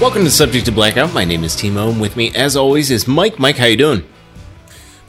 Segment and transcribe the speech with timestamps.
[0.00, 1.14] Welcome to Subject to Blackout.
[1.14, 3.38] My name is Timo, and with me, as always, is Mike.
[3.38, 4.04] Mike, how you doing?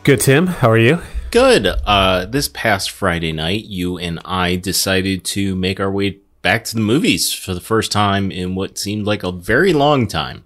[0.04, 0.48] Good, Tim.
[0.48, 1.02] How are you?
[1.32, 1.66] Good.
[1.66, 6.76] Uh, this past Friday night, you and I decided to make our way back to
[6.76, 10.46] the movies for the first time in what seemed like a very long time.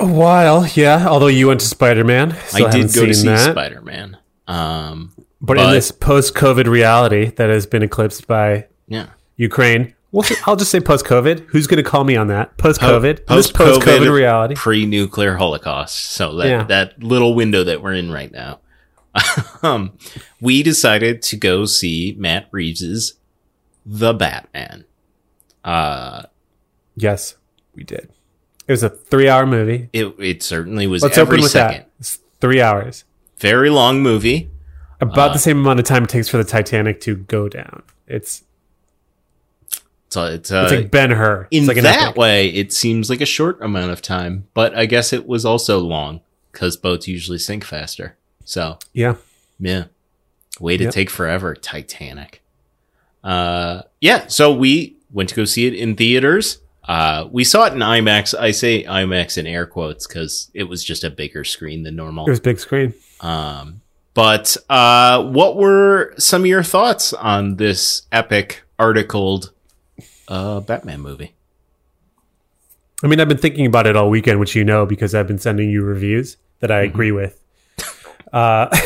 [0.00, 1.06] A while, yeah.
[1.06, 4.16] Although you went to Spider Man, I did go to see Spider Man.
[4.48, 10.24] Um, but, but, in this post-COVID reality that has been eclipsed by yeah Ukraine, well,
[10.46, 11.46] I'll just say post-COVID.
[11.48, 12.56] Who's going to call me on that?
[12.56, 15.96] Post-COVID, post post-COVID reality, pre-nuclear holocaust.
[15.96, 16.62] So that yeah.
[16.64, 18.60] that little window that we're in right now.
[19.64, 19.98] um,
[20.40, 23.14] we decided to go see Matt Reeves's
[23.84, 24.84] The Batman.
[25.64, 26.22] Uh,
[26.94, 27.34] yes,
[27.74, 28.08] we did.
[28.68, 29.88] It was a three-hour movie.
[29.92, 31.02] It it certainly was.
[31.02, 31.80] Let's every open with second.
[31.80, 31.90] that.
[31.98, 33.02] It's three hours.
[33.38, 34.48] Very long movie.
[35.00, 37.82] About uh, the same amount of time it takes for the Titanic to go down.
[38.06, 38.44] It's
[40.16, 41.48] it's, uh, it's like Ben Hur.
[41.50, 42.16] In like that epic.
[42.16, 45.78] way, it seems like a short amount of time, but I guess it was also
[45.78, 46.20] long
[46.52, 48.16] because boats usually sink faster.
[48.44, 49.16] So yeah,
[49.58, 49.84] yeah,
[50.60, 50.92] way to yep.
[50.92, 52.42] take forever, Titanic.
[53.22, 54.26] Uh, yeah.
[54.26, 56.58] So we went to go see it in theaters.
[56.86, 58.38] Uh, we saw it in IMAX.
[58.38, 62.26] I say IMAX in air quotes because it was just a bigger screen than normal.
[62.26, 62.92] It was big screen.
[63.20, 63.80] Um,
[64.12, 69.52] but uh, what were some of your thoughts on this epic articled
[70.28, 71.34] uh, Batman movie?
[73.02, 75.38] I mean, I've been thinking about it all weekend, which you know because I've been
[75.38, 76.94] sending you reviews that I mm-hmm.
[76.94, 77.40] agree with.
[78.32, 78.68] Uh,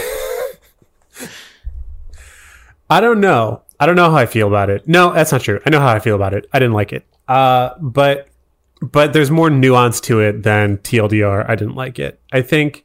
[2.91, 3.63] I don't know.
[3.81, 4.89] I don't know how I feel about it.
[4.89, 5.61] No, that's not true.
[5.65, 6.49] I know how I feel about it.
[6.53, 7.07] I didn't like it.
[7.29, 8.29] Uh, but
[8.81, 11.49] but there's more nuance to it than TLDR.
[11.49, 12.21] I didn't like it.
[12.33, 12.85] I think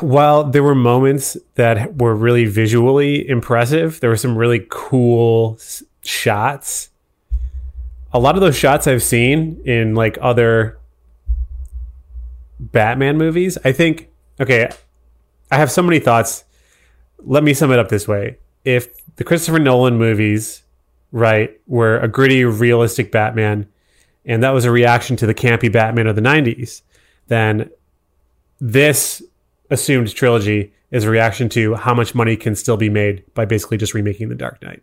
[0.00, 5.58] while there were moments that were really visually impressive, there were some really cool
[6.02, 6.90] shots.
[8.14, 10.78] A lot of those shots I've seen in like other
[12.60, 13.58] Batman movies.
[13.64, 14.08] I think
[14.40, 14.70] okay,
[15.50, 16.44] I have so many thoughts.
[17.18, 18.38] Let me sum it up this way.
[18.64, 20.62] If the Christopher Nolan movies,
[21.12, 23.66] right, were a gritty, realistic Batman,
[24.24, 26.82] and that was a reaction to the campy Batman of the 90s,
[27.28, 27.70] then
[28.60, 29.22] this
[29.70, 33.76] assumed trilogy is a reaction to how much money can still be made by basically
[33.76, 34.82] just remaking The Dark Knight.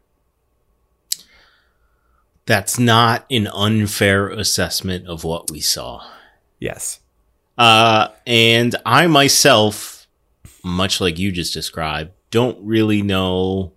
[2.46, 6.06] That's not an unfair assessment of what we saw.
[6.59, 7.00] Yes.
[7.57, 10.07] Uh, and I myself,
[10.63, 13.74] much like you just described, don't really know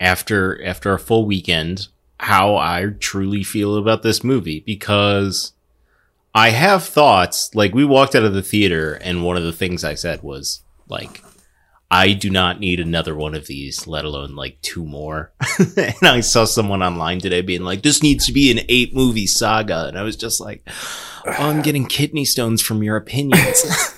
[0.00, 1.88] after after a full weekend
[2.20, 5.52] how I truly feel about this movie because
[6.34, 7.54] I have thoughts.
[7.54, 10.62] Like we walked out of the theater, and one of the things I said was
[10.88, 11.22] like,
[11.94, 15.32] "I do not need another one of these, let alone like two more."
[15.76, 19.28] and I saw someone online today being like, "This needs to be an eight movie
[19.28, 20.68] saga," and I was just like,
[21.26, 23.64] oh, "I'm getting kidney stones from your opinions."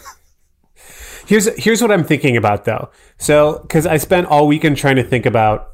[1.27, 2.91] here's here's what I'm thinking about though.
[3.19, 5.73] So because I spent all weekend trying to think about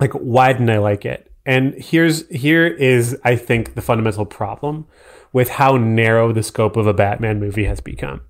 [0.00, 4.86] like why didn't I like it, and here's here is I think the fundamental problem
[5.32, 8.22] with how narrow the scope of a Batman movie has become.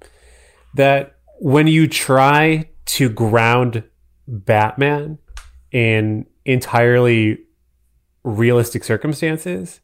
[0.74, 3.82] That when you try to ground
[4.26, 5.18] Batman
[5.70, 7.38] in entirely
[8.24, 9.80] realistic circumstances,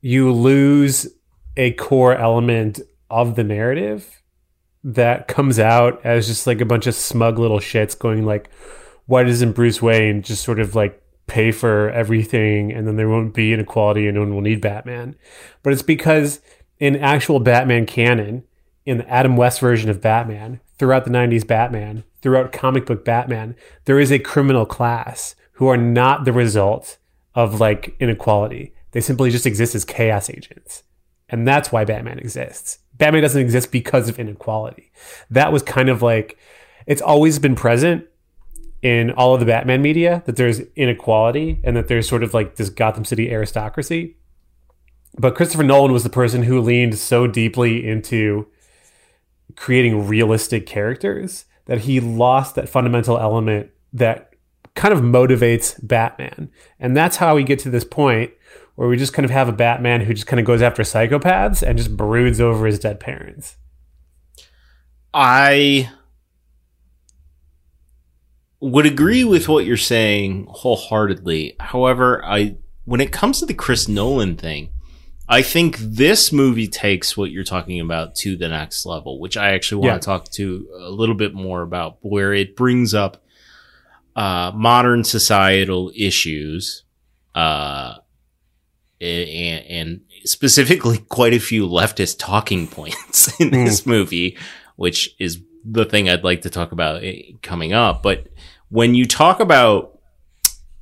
[0.00, 1.08] you lose
[1.56, 2.80] a core element
[3.10, 4.22] of the narrative
[4.84, 8.50] that comes out as just like a bunch of smug little shits going like,
[9.06, 13.34] why doesn't Bruce Wayne just sort of like pay for everything and then there won't
[13.34, 15.16] be inequality and no one will need Batman.
[15.62, 16.40] But it's because
[16.78, 18.44] in actual Batman canon,
[18.84, 23.56] in the Adam West version of Batman, throughout the 90s Batman, throughout comic book Batman,
[23.84, 26.98] there is a criminal class who are not the result
[27.34, 28.74] of like inequality.
[28.92, 30.82] They simply just exist as chaos agents.
[31.28, 32.78] And that's why Batman exists.
[32.94, 34.92] Batman doesn't exist because of inequality.
[35.30, 36.38] That was kind of like
[36.86, 38.06] it's always been present
[38.82, 42.56] in all of the Batman media that there's inequality and that there's sort of like
[42.56, 44.16] this Gotham City aristocracy.
[45.18, 48.46] But Christopher Nolan was the person who leaned so deeply into
[49.54, 54.32] creating realistic characters that he lost that fundamental element that
[54.74, 56.50] kind of motivates Batman.
[56.78, 58.32] And that's how we get to this point
[58.76, 61.62] where we just kind of have a Batman who just kind of goes after psychopaths
[61.62, 63.56] and just broods over his dead parents.
[65.12, 65.90] I
[68.60, 71.56] would agree with what you're saying wholeheartedly.
[71.58, 74.70] However, I when it comes to the Chris Nolan thing,
[75.28, 79.54] I think this movie takes what you're talking about to the next level, which I
[79.54, 79.98] actually want yeah.
[79.98, 83.24] to talk to a little bit more about, where it brings up
[84.14, 86.84] uh, modern societal issues
[87.34, 87.96] uh,
[89.00, 94.38] and, and specifically quite a few leftist talking points in this movie,
[94.76, 98.02] which is the thing I'd like to talk about eh, coming up.
[98.02, 98.28] But
[98.68, 99.98] when you talk about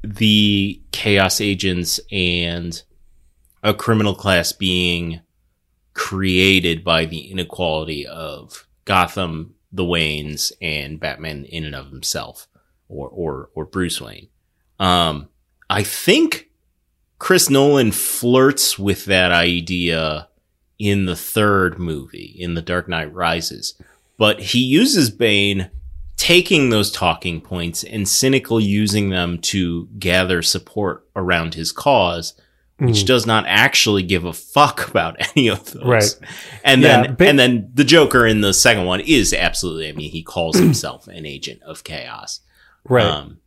[0.03, 2.83] the chaos agents and
[3.65, 5.23] a criminal class being
[5.95, 12.47] created by the inequality of Gotham, the Waynes, and Batman in and of himself,
[12.89, 14.29] or or or Bruce Wayne.
[14.79, 15.29] Um,
[15.71, 16.51] I think
[17.19, 20.29] Chris Nolan flirts with that idea
[20.79, 23.81] in the third movie, in The Dark Knight Rises,
[24.19, 25.71] but he uses Bane
[26.17, 32.35] taking those talking points and cynical using them to gather support around his cause
[32.79, 33.07] which mm.
[33.07, 35.85] does not actually give a fuck about any of those.
[35.85, 36.19] Right.
[36.65, 39.93] And yeah, then but- and then the Joker in the second one is absolutely I
[39.93, 42.41] mean he calls himself an agent of chaos.
[42.89, 43.05] Right.
[43.05, 43.39] Um,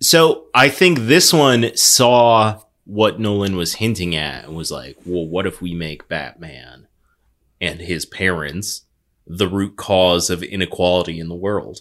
[0.00, 5.26] so I think this one saw what Nolan was hinting at and was like, well,
[5.26, 6.86] what if we make Batman
[7.60, 8.82] and his parents
[9.26, 11.80] the root cause of inequality in the world?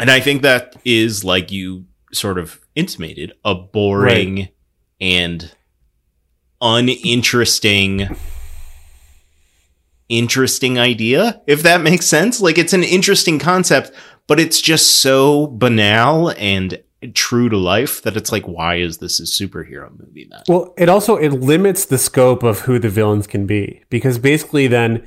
[0.00, 4.54] And I think that is like you sort of intimated a boring right
[5.00, 5.52] and
[6.60, 8.16] uninteresting
[10.08, 12.40] interesting idea if that makes sense.
[12.40, 13.92] Like it's an interesting concept
[14.26, 16.82] but it's just so banal and
[17.14, 20.42] true to life that it's like why is this a superhero movie then?
[20.48, 23.84] Well it also it limits the scope of who the villains can be.
[23.90, 25.06] Because basically then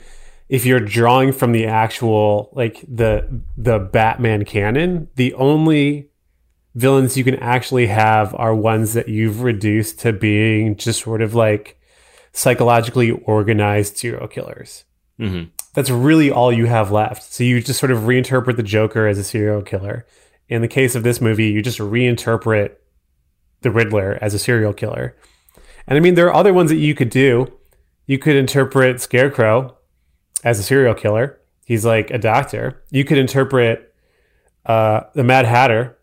[0.50, 6.11] if you're drawing from the actual like the the batman canon the only
[6.76, 11.36] villains you can actually have are ones that you've reduced to being just sort of
[11.36, 11.80] like
[12.34, 14.86] psychologically organized serial killers.
[15.20, 15.50] Mm-hmm.
[15.74, 17.24] That's really all you have left.
[17.24, 20.06] So you just sort of reinterpret the Joker as a serial killer.
[20.50, 22.76] In the case of this movie, you just reinterpret
[23.62, 25.16] the Riddler as a serial killer.
[25.88, 27.48] And I mean, there are other ones that you could do.
[28.06, 29.78] You could interpret Scarecrow
[30.44, 31.40] as a serial killer.
[31.66, 32.84] He's like a doctor.
[32.90, 33.94] You could interpret
[34.66, 35.98] uh, the Mad Hatter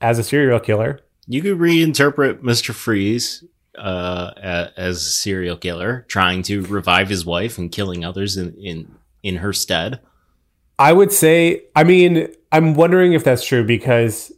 [0.00, 1.00] as a serial killer.
[1.26, 2.74] You could reinterpret Mr.
[2.74, 3.44] Freeze
[3.76, 4.32] uh,
[4.76, 9.36] as a serial killer, trying to revive his wife and killing others in, in in
[9.36, 10.00] her stead.
[10.78, 14.32] I would say, I mean, I'm wondering if that's true because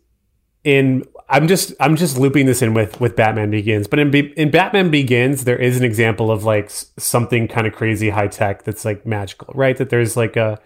[0.64, 4.34] in I'm just I'm just looping this in with with Batman Begins, but in Be-
[4.36, 8.64] in Batman Begins there is an example of like something kind of crazy high tech
[8.64, 9.76] that's like magical, right?
[9.76, 10.60] That there's like a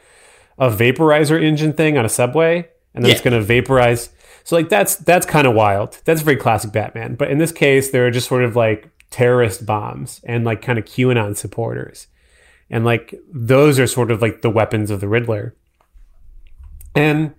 [0.59, 3.17] a vaporizer engine thing on a subway, and then yeah.
[3.17, 4.11] it's going to vaporize
[4.45, 6.01] so like that's that's kind of wild.
[6.05, 7.15] That's very classic Batman.
[7.17, 10.79] But in this case, there are just sort of like terrorist bombs and like kind
[10.79, 12.09] of QAnon supporters.
[12.71, 15.57] And like those are sort of like the weapons of the Riddler.
[16.95, 17.35] And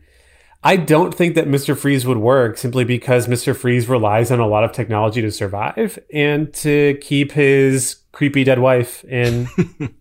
[0.64, 1.78] I don't think that Mr.
[1.78, 3.56] Freeze would work simply because Mr.
[3.56, 8.58] Freeze relies on a lot of technology to survive and to keep his creepy dead
[8.58, 9.48] wife in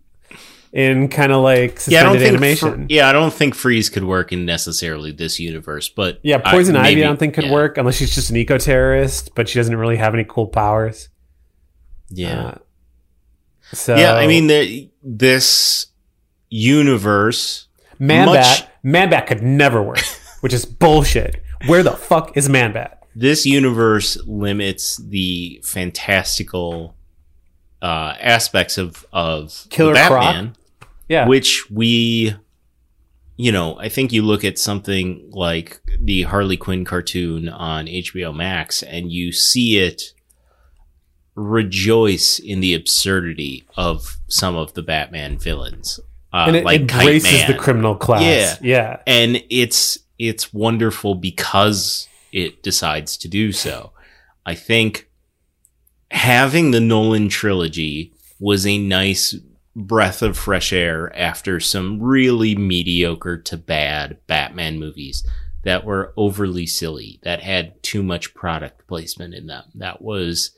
[0.75, 2.75] in kind of like suspended yeah, I don't think animation.
[2.75, 6.75] Fr- yeah, I don't think Freeze could work in necessarily this universe, but yeah, Poison
[6.75, 7.53] I, Ivy maybe, I don't think could yeah.
[7.53, 11.11] work unless she's just an eco terrorist, but she doesn't really have any cool powers.
[12.11, 12.47] Yeah.
[12.47, 12.59] Uh,
[13.73, 15.87] so yeah, I mean the, this
[16.50, 17.69] universe,
[18.00, 20.03] Man Bat, Man Bat could never work,
[20.41, 21.41] which is bullshit.
[21.67, 23.00] Where the fuck is Man Bat?
[23.15, 26.97] This universe limits the fantastical
[27.81, 30.47] uh, aspects of of Killer Batman.
[30.47, 30.63] Croc
[31.14, 31.28] yeah.
[31.28, 32.35] Which we,
[33.37, 38.35] you know, I think you look at something like the Harley Quinn cartoon on HBO
[38.35, 40.12] Max and you see it
[41.37, 46.00] rejoice in the absurdity of some of the Batman villains.
[46.33, 48.23] Uh, and it like embraces the criminal class.
[48.23, 48.56] Yeah.
[48.61, 49.00] Yeah.
[49.06, 53.92] And it's, it's wonderful because it decides to do so.
[54.44, 55.09] I think
[56.11, 59.35] having the Nolan trilogy was a nice
[59.76, 65.26] breath of fresh air after some really mediocre to bad Batman movies
[65.64, 70.50] that were overly silly, that had too much product placement in them, that was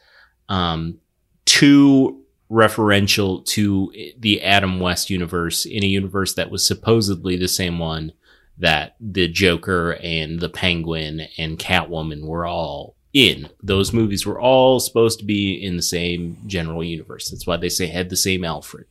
[0.49, 0.99] um,
[1.45, 7.79] too referential to the Adam West universe in a universe that was supposedly the same
[7.79, 8.13] one
[8.59, 13.49] that the Joker and the Penguin and Catwoman were all in.
[13.63, 17.31] Those movies were all supposed to be in the same general universe.
[17.31, 18.87] That's why they say had the same Alfred.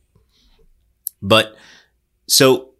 [1.22, 1.56] But
[2.28, 2.70] so,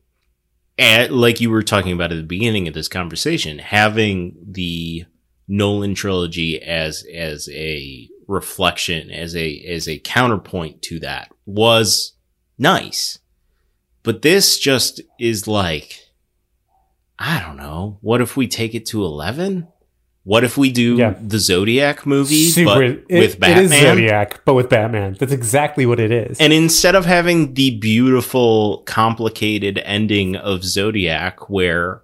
[0.78, 5.05] at, like you were talking about at the beginning of this conversation, having the
[5.49, 12.14] Nolan trilogy as as a reflection, as a as a counterpoint to that was
[12.59, 13.19] nice.
[14.02, 16.00] But this just is like,
[17.19, 17.99] I don't know.
[18.00, 19.69] What if we take it to eleven?
[20.26, 21.14] What if we do Yeah.
[21.23, 22.75] the Zodiac movie Super.
[22.75, 23.64] but it- with it Batman?
[23.64, 25.16] is Zodiac, but with Batman.
[25.21, 26.37] That's exactly what it is.
[26.40, 32.02] And instead of having the beautiful, complicated ending of Zodiac, where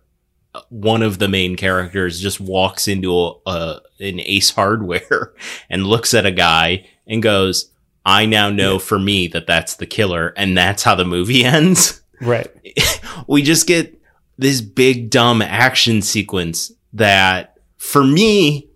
[0.68, 5.32] one of the main characters just walks into a, a an Ace Hardware
[5.70, 7.70] and looks at a guy and goes,
[8.06, 12.02] "I now know for me that that's the killer," and that's how the movie ends.
[12.20, 12.46] right.
[13.26, 13.98] we just get
[14.38, 17.51] this big dumb action sequence that
[17.82, 18.68] for me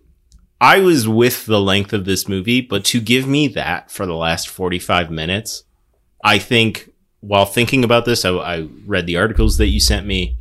[0.60, 4.14] I was with the length of this movie, but to give me that for the
[4.14, 5.64] last 45 minutes,
[6.24, 10.38] I think while thinking about this, I, I read the articles that you sent me.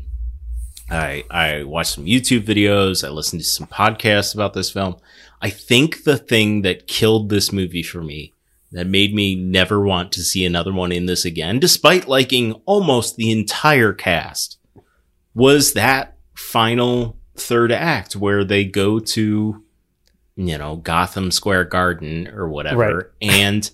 [0.89, 3.05] I, I watched some YouTube videos.
[3.05, 4.95] I listened to some podcasts about this film.
[5.41, 8.33] I think the thing that killed this movie for me
[8.71, 13.15] that made me never want to see another one in this again, despite liking almost
[13.15, 14.57] the entire cast,
[15.33, 19.63] was that final third act where they go to,
[20.35, 23.11] you know, Gotham Square Garden or whatever.
[23.21, 23.69] And,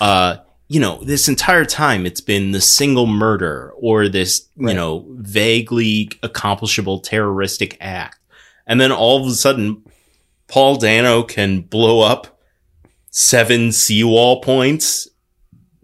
[0.00, 5.06] uh, you know, this entire time it's been the single murder or this, you know,
[5.10, 8.18] vaguely accomplishable terroristic act.
[8.66, 9.84] And then all of a sudden,
[10.48, 12.40] Paul Dano can blow up
[13.10, 15.08] seven seawall points,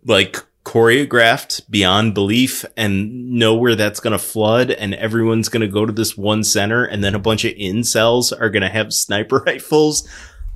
[0.04, 5.68] like choreographed beyond belief, and know where that's going to flood, and everyone's going to
[5.68, 8.92] go to this one center, and then a bunch of incels are going to have
[8.92, 10.06] sniper rifles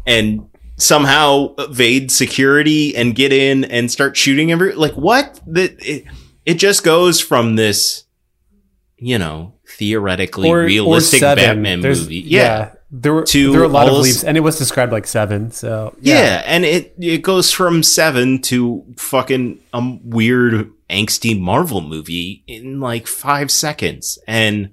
[0.07, 5.41] and somehow evade security and get in and start shooting every like what?
[5.47, 6.05] That it,
[6.45, 8.05] it just goes from this
[8.99, 11.43] you know theoretically realistic Seven.
[11.45, 12.19] batman There's- movie.
[12.21, 15.51] Yeah There were there were a lot of leaps, and it was described like seven.
[15.51, 16.43] So Yeah.
[16.47, 23.09] and it it goes from seven to fucking um weird angsty Marvel movie in like
[23.09, 24.71] five seconds, and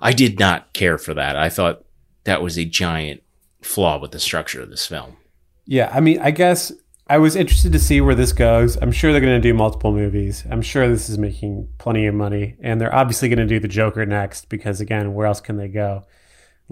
[0.00, 1.36] I did not care for that.
[1.36, 1.84] I thought
[2.24, 3.22] that was a giant
[3.60, 5.18] flaw with the structure of this film.
[5.66, 6.72] Yeah, I mean, I guess
[7.06, 8.76] I was interested to see where this goes.
[8.80, 10.44] I'm sure they're going to do multiple movies.
[10.50, 13.68] I'm sure this is making plenty of money, and they're obviously going to do the
[13.68, 16.04] Joker next because, again, where else can they go?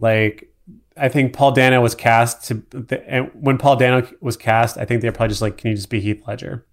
[0.00, 0.52] Like,
[0.97, 2.62] I think Paul Dano was cast to,
[3.07, 5.90] and when Paul Dano was cast, I think they're probably just like, "Can you just
[5.90, 6.64] be Heath Ledger?"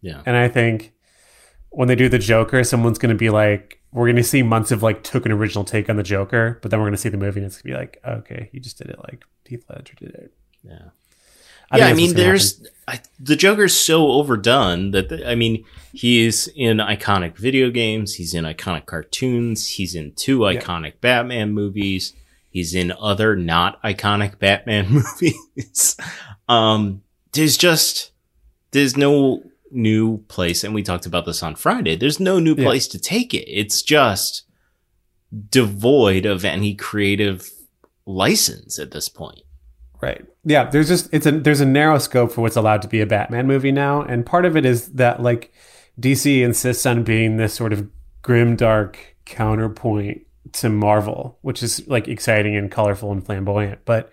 [0.00, 0.92] Yeah, And I think
[1.70, 4.70] when they do the Joker, someone's going to be like, "We're going to see months
[4.70, 7.08] of like took an original take on the Joker," but then we're going to see
[7.08, 9.64] the movie and it's going to be like, "Okay, he just did it like Heath
[9.68, 10.32] Ledger did it."
[10.62, 10.78] yeah.
[11.70, 16.48] think yeah, I mean, there's I, the Joker's so overdone that the, I mean, he's
[16.56, 20.54] in iconic video games, he's in iconic cartoons, he's in two Yeah.
[20.60, 22.14] iconic Batman movies,
[22.58, 25.96] he's in other not iconic Batman movies.
[26.48, 28.10] um, there's just
[28.72, 31.94] there's no new place, and we talked about this on Friday.
[31.96, 32.64] There's no new Yeah.
[32.64, 33.44] place to take it.
[33.48, 34.44] It's just
[35.50, 37.50] devoid of any creative
[38.06, 39.42] license at this point.
[40.00, 40.24] Right.
[40.44, 43.06] Yeah, there's just it's a there's a narrow scope for what's allowed to be a
[43.06, 45.52] Batman movie now, and part of it is that like
[46.00, 47.88] DC insists on being this sort of
[48.22, 50.22] grim dark counterpoint
[50.54, 53.80] to Marvel, which is like exciting and colorful and flamboyant.
[53.84, 54.12] But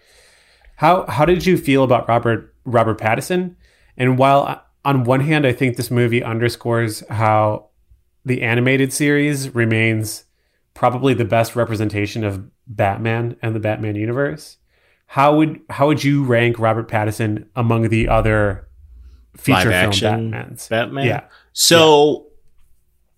[0.76, 3.56] how how did you feel about Robert Robert Pattinson?
[3.98, 7.70] And while on one hand I think this movie underscores how
[8.26, 10.26] the animated series remains
[10.74, 14.58] probably the best representation of Batman and the Batman universe.
[15.08, 18.68] How would how would you rank Robert Pattinson among the other
[19.38, 20.70] feature Live film action Batmans?
[20.70, 21.06] Batman.
[21.06, 21.24] Yeah.
[21.54, 22.28] So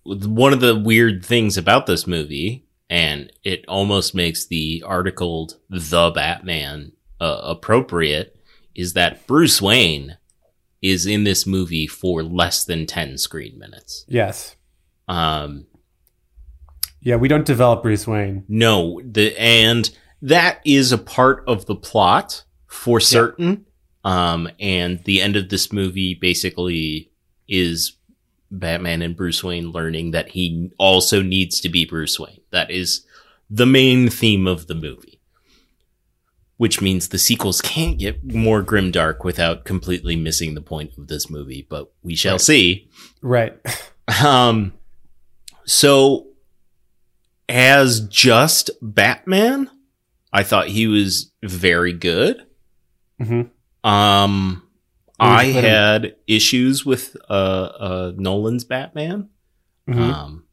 [0.04, 6.10] one of the weird things about this movie, and it almost makes the articled "the
[6.14, 8.36] Batman" uh, appropriate,
[8.74, 10.16] is that Bruce Wayne
[10.80, 14.04] is in this movie for less than ten screen minutes.
[14.08, 14.56] Yes.
[15.08, 15.66] Um,
[17.00, 18.44] Yeah, we don't develop Bruce Wayne.
[18.48, 19.90] no, the and
[20.22, 23.66] that is a part of the plot for certain.
[24.04, 27.10] Um, and the end of this movie basically
[27.48, 27.96] is
[28.50, 32.40] Batman and Bruce Wayne learning that he also needs to be Bruce Wayne.
[32.50, 33.04] That is
[33.50, 35.20] the main theme of the movie.
[36.56, 41.30] Which means the sequels can't get more grimdark without completely missing the point of this
[41.30, 42.40] movie, but we shall Right.
[42.40, 42.88] see.
[43.22, 43.56] Right.
[44.24, 44.72] Um,
[45.66, 46.28] so
[47.48, 49.70] as just Batman,
[50.32, 52.46] I thought he was very good.
[53.20, 53.42] hmm
[53.84, 54.62] Um,
[55.18, 55.64] I him?
[55.64, 59.28] had issues with uh, uh Nolan's Batman.
[59.86, 60.44] hmm Um,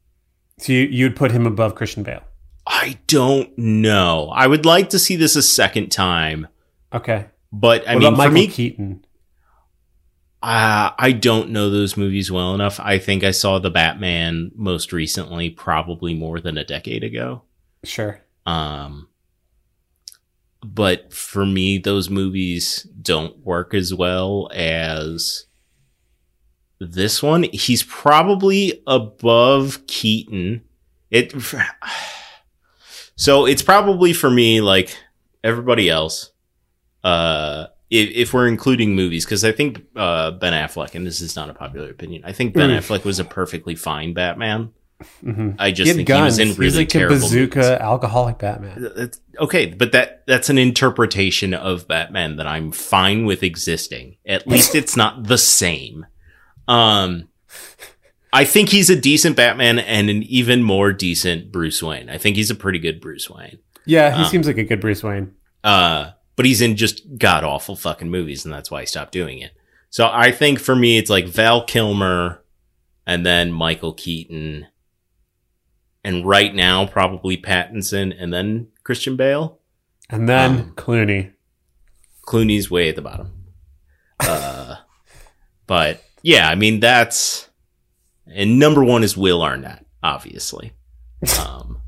[0.58, 2.24] so you you'd put him above Christian Bale.
[2.68, 4.32] I don't know.
[4.34, 6.48] I would like to see this a second time,
[6.92, 7.26] Okay.
[7.52, 9.06] but I what mean, for Michael me, Keaton?
[10.42, 12.80] uh, I don't know those movies well enough.
[12.80, 17.44] I think I saw the Batman most recently, probably more than a decade ago.
[17.84, 18.22] Sure.
[18.48, 19.10] Um,
[20.74, 25.46] but for me, those movies don't work as well as
[26.80, 27.44] this one.
[27.54, 30.64] He's probably above Keaton.
[31.12, 31.34] It
[33.16, 34.98] so it's probably for me like
[35.44, 36.32] everybody else.
[37.04, 41.36] Uh, if, if we're including movies, because I think uh, Ben Affleck, and this is
[41.36, 42.80] not a popular opinion, I think Ben Mm.
[42.80, 44.72] Affleck was a perfectly fine Batman.
[45.22, 46.38] Hmm I just think guns.
[46.38, 49.12] he was in really He's like a terrible bazooka alcoholic Batman.
[49.40, 54.18] Okay, but that that's an interpretation of Batman that I'm fine with existing.
[54.26, 56.06] At least it's not the same.
[56.68, 57.28] Um
[58.32, 62.10] I think he's a decent Batman and an even more decent Bruce Wayne.
[62.10, 63.60] I think he's a pretty good Bruce Wayne.
[63.86, 65.34] Yeah, he Um, seems like a good Bruce Wayne.
[65.64, 69.40] Uh but he's in just god awful fucking movies and that's why he stopped doing
[69.40, 69.52] it.
[69.90, 72.42] So I think for me it's like Val Kilmer
[73.08, 74.68] and then Michael Keaton
[76.06, 79.60] and right now probably Pattinson and then Christian Bale.
[80.08, 81.34] And then um, Clooney.
[82.26, 83.34] Clooney's way at the bottom.
[84.20, 84.76] Uh,
[85.68, 87.50] but yeah, I mean that's
[88.28, 90.74] and number one is Will Arnett, obviously.
[91.40, 91.82] Um,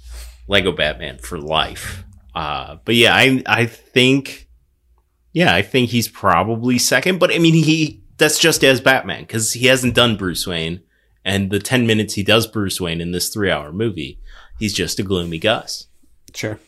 [0.48, 2.04] Lego Batman for life.
[2.32, 4.48] Uh, but yeah, I I think
[5.32, 7.18] yeah, I think he's probably second.
[7.18, 10.82] But I mean he that's just as Batman because he hasn't done Bruce Wayne,
[11.24, 14.20] and the ten minutes he does Bruce Wayne in this three hour movie,
[14.58, 15.86] he's just a gloomy Gus.
[16.34, 16.58] Sure.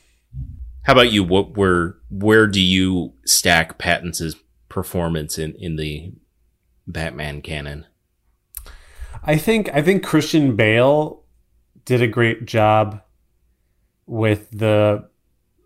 [0.82, 1.24] How about you?
[1.24, 4.36] What where where do you stack Pattinson's
[4.68, 6.12] performance in in the
[6.86, 7.86] Batman canon?
[9.24, 11.24] I think I think Christian Bale
[11.84, 13.02] did a great job
[14.06, 15.08] with the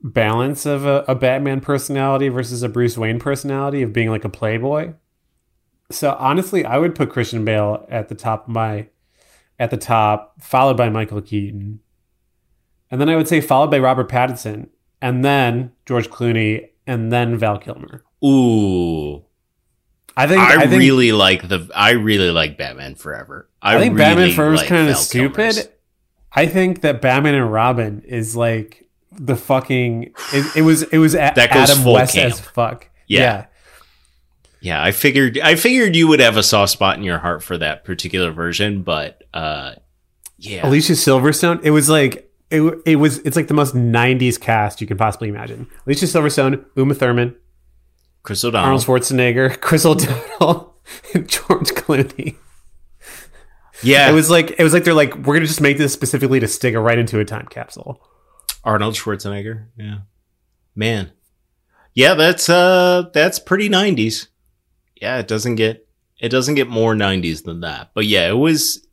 [0.03, 4.31] balance of a, a Batman personality versus a Bruce Wayne personality of being like a
[4.31, 4.95] playboy.
[5.91, 8.89] So honestly, I would put Christian Bale at the top of my
[9.59, 11.81] at the top, followed by Michael Keaton.
[12.91, 14.69] And then I would say followed by Robert Pattinson,
[15.01, 18.05] and then George Clooney, and then Val Kilmer.
[18.25, 19.25] Ooh,
[20.17, 21.71] I think I, I, think, really like the.
[21.75, 23.49] I really like Batman Forever.
[23.63, 25.55] I, I think really Batman Forever is like kind of Val stupid.
[25.55, 25.69] Kilmer's.
[26.33, 30.15] I think that Batman and Robin is like the fucking.
[30.33, 32.33] It, it was it was a, That goes Adam West camp.
[32.33, 32.89] as fuck.
[33.07, 33.21] Yeah.
[33.21, 33.47] Yeah,
[34.63, 35.39] I figured.
[35.39, 38.83] I figured you would have a soft spot in your heart for that particular version,
[38.83, 39.75] but uh,
[40.39, 41.61] yeah, Alicia Silverstone.
[41.63, 42.63] It was like it.
[42.85, 43.19] It was.
[43.21, 45.67] It's like the most '90s cast you can possibly imagine.
[45.87, 47.37] Alicia Silverstone, Uma Thurman,
[48.23, 48.65] Chris O'Donnell.
[48.67, 50.75] Arnold Schwarzenegger, Chris O'Donnell,
[51.15, 52.37] and George Clooney.
[53.83, 56.39] yeah, It was like it was like they're like we're gonna just make this specifically
[56.41, 58.01] to stick it right into a time capsule.
[58.63, 59.69] Arnold Schwarzenegger.
[59.79, 59.99] Yeah.
[60.75, 61.13] Man.
[61.95, 64.29] Yeah, that's uh that's pretty 90s.
[65.01, 65.87] Yeah, it doesn't get
[66.21, 67.91] it doesn't get more 90s than that.
[67.95, 68.87] But yeah, it was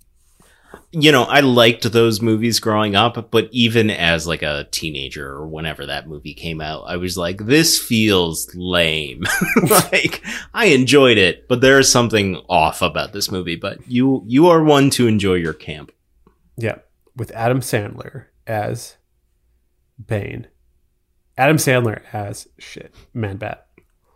[0.92, 5.48] you know, I liked those movies growing up, but even as like a teenager or
[5.48, 9.24] whenever that movie came out, I was like this feels lame.
[9.70, 14.64] like I enjoyed it, but there's something off about this movie, but you you are
[14.64, 15.92] one to enjoy your camp.
[16.58, 16.80] Yeah,
[17.16, 18.96] with Adam Sandler as
[20.04, 20.48] Bane.
[21.38, 23.68] Adam Sandler as shit, Man Bat.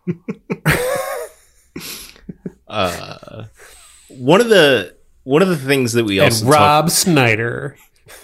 [2.68, 3.44] Uh
[4.08, 7.76] one of the one of the things that we And also talked Rob Schneider.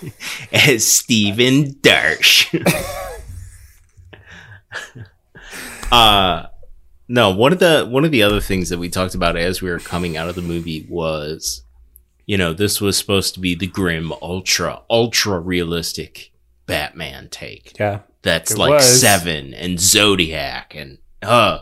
[0.52, 2.52] as Steven Darsh.
[5.92, 6.46] uh
[7.08, 9.70] no, one of the one of the other things that we talked about as we
[9.70, 11.62] were coming out of the movie was
[12.26, 16.30] you know, this was supposed to be the grim ultra ultra realistic
[16.66, 17.78] Batman take.
[17.78, 18.00] Yeah.
[18.20, 19.00] That's like was.
[19.00, 21.60] 7 and Zodiac and uh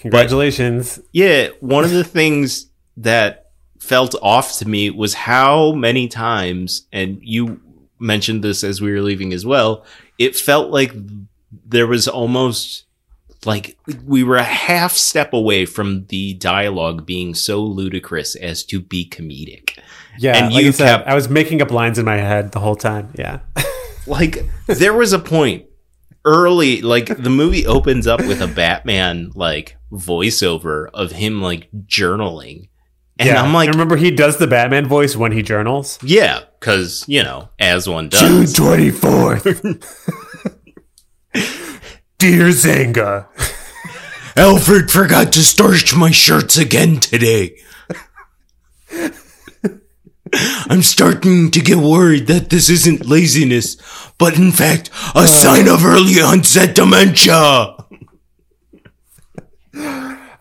[0.00, 0.98] Congratulations.
[1.12, 7.18] yeah, one of the things that felt off to me was how many times, and
[7.22, 7.60] you
[7.98, 9.84] mentioned this as we were leaving as well,
[10.18, 10.92] it felt like
[11.66, 12.84] there was almost
[13.46, 18.80] like we were a half step away from the dialogue being so ludicrous as to
[18.80, 19.78] be comedic.
[20.18, 20.36] yeah.
[20.36, 22.60] and like you I said, kept- I was making up lines in my head the
[22.60, 23.12] whole time.
[23.18, 23.40] Yeah.
[24.06, 25.66] Like there was a point
[26.24, 32.68] early like the movie opens up with a Batman like voiceover of him like journaling.
[33.18, 33.42] And yeah.
[33.42, 35.98] I'm like And remember he does the Batman voice when he journals?
[36.02, 39.84] Yeah, because you know, as one does June 24th.
[42.18, 43.28] Dear Zanga.
[44.36, 47.58] Alfred forgot to starch my shirts again today.
[50.32, 53.76] I'm starting to get worried that this isn't laziness,
[54.18, 57.76] but in fact a sign of early onset dementia.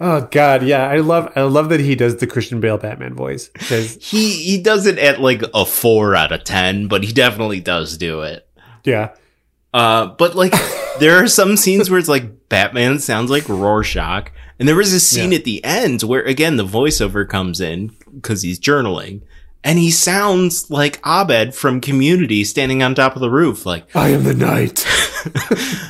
[0.02, 3.50] Oh God, yeah, I love I love that he does the Christian Bale Batman voice
[3.50, 7.60] because He he does it at like a four out of ten, but he definitely
[7.60, 8.48] does do it.
[8.86, 9.10] yeah,
[9.74, 10.54] Uh, but like,
[11.00, 15.00] there are some scenes where it's like Batman sounds like Rorschach, and there was a
[15.02, 15.40] scene Yeah.
[15.40, 19.22] at the end where again the voiceover comes in because he's journaling,
[19.64, 24.10] and he sounds like Abed from Community standing on top of the roof, like I
[24.10, 24.86] am the night.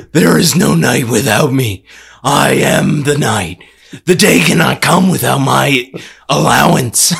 [0.11, 1.85] there is no night without me.
[2.23, 3.63] I am the night.
[4.05, 5.91] The day cannot come without my
[6.27, 7.13] allowance.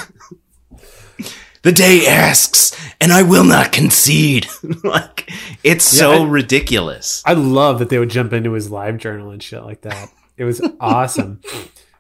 [1.62, 4.48] the day asks, and I will not concede.
[4.84, 5.32] like
[5.64, 7.24] it's so I- ridiculous.
[7.26, 10.10] I love that they would jump into his live journal and shit like that.
[10.38, 11.42] It was awesome.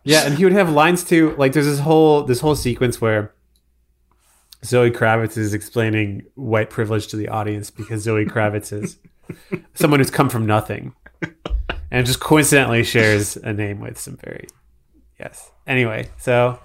[0.03, 1.35] yeah, and he would have lines too.
[1.37, 3.33] Like there's this whole this whole sequence where
[4.63, 8.97] Zoe Kravitz is explaining white privilege to the audience because Zoe Kravitz is
[9.73, 10.93] someone who's come from nothing
[11.91, 14.47] and just coincidentally shares a name with some very
[15.19, 15.51] yes.
[15.65, 16.59] Anyway, so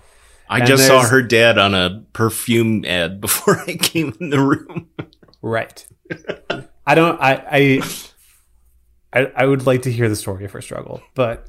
[0.48, 4.88] I just saw her dad on a perfume ad before I came in the room.
[5.42, 5.86] right.
[6.86, 7.20] I don't.
[7.20, 7.44] I.
[7.50, 7.82] I
[9.14, 11.48] I, I would like to hear the story of her struggle, but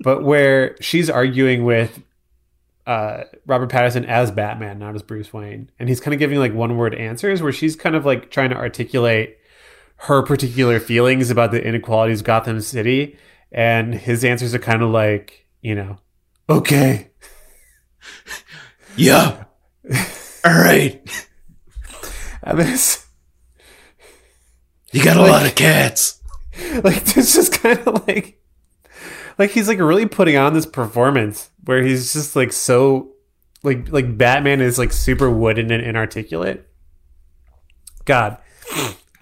[0.00, 2.00] but where she's arguing with
[2.86, 6.52] uh, Robert Pattinson as Batman, not as Bruce Wayne, and he's kind of giving like
[6.54, 9.38] one word answers, where she's kind of like trying to articulate
[9.96, 13.16] her particular feelings about the inequalities of Gotham City,
[13.52, 15.96] and his answers are kind of like you know,
[16.48, 17.10] okay,
[18.96, 19.44] Yeah.
[20.44, 21.26] All right.
[22.42, 23.06] and this
[24.92, 26.20] You got a Like- lot of cats.
[26.84, 28.40] like it's just kind of like
[29.38, 33.12] like he's like really putting on this performance where he's just like so
[33.62, 36.66] like like batman is like super wooden and inarticulate.
[38.04, 38.38] God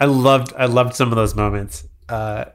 [0.00, 1.86] i loved i loved some of those moments.
[2.08, 2.46] Uh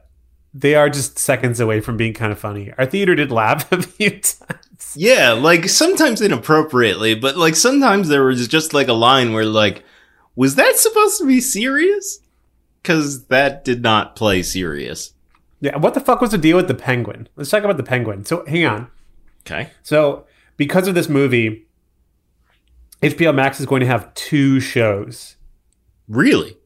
[0.54, 2.72] they are just seconds away from being kind of funny.
[2.78, 4.94] Our theater did laugh a few times.
[4.94, 9.84] Yeah, like sometimes inappropriately, but like sometimes there was just like a line where like,
[10.34, 12.20] was that supposed to be serious?
[12.82, 15.12] Because that did not play serious.
[15.60, 17.28] yeah what the fuck was the deal with the penguin?
[17.36, 18.24] Let's talk about the penguin.
[18.24, 18.90] So hang on
[19.50, 19.70] Okay.
[19.82, 21.66] So, because of this movie,
[23.02, 25.36] HBO Max is going to have two shows
[26.08, 26.56] Really?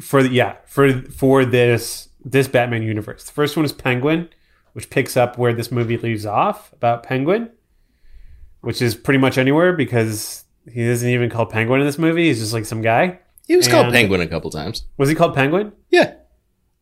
[0.00, 3.24] for the, yeah for for this this Batman universe.
[3.24, 4.28] The first one is Penguin,
[4.72, 7.50] which picks up where this movie leaves off about Penguin,
[8.60, 12.28] which is pretty much anywhere because he isn't even called Penguin in this movie.
[12.28, 13.18] He's just like some guy.
[13.46, 14.84] He was called Penguin a couple times.
[14.98, 15.72] Was he called Penguin?
[15.90, 16.14] Yeah.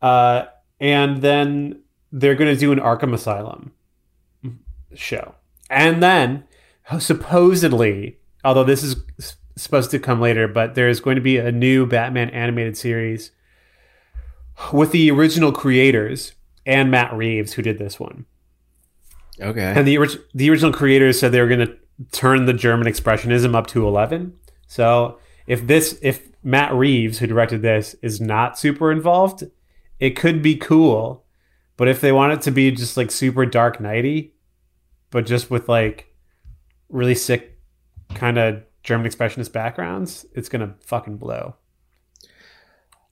[0.01, 0.45] Uh,
[0.79, 3.71] and then they're going to do an Arkham Asylum
[4.93, 5.33] show.
[5.71, 6.43] And then
[6.99, 8.97] supposedly, although this is
[9.55, 13.31] supposed to come later, but there's going to be a new Batman animated series
[14.73, 16.33] with the original creators
[16.65, 18.25] and Matt Reeves, who did this one.
[19.39, 19.73] Okay.
[19.75, 21.77] And the orig- the original creators said they were going to
[22.11, 24.33] turn the German expressionism up to eleven.
[24.67, 29.43] So if this if Matt Reeves, who directed this, is not super involved,
[29.99, 31.23] it could be cool.
[31.77, 34.33] But if they want it to be just like super dark nighty,
[35.11, 36.07] but just with like
[36.89, 37.59] really sick
[38.15, 41.55] kind of German expressionist backgrounds, it's gonna fucking blow.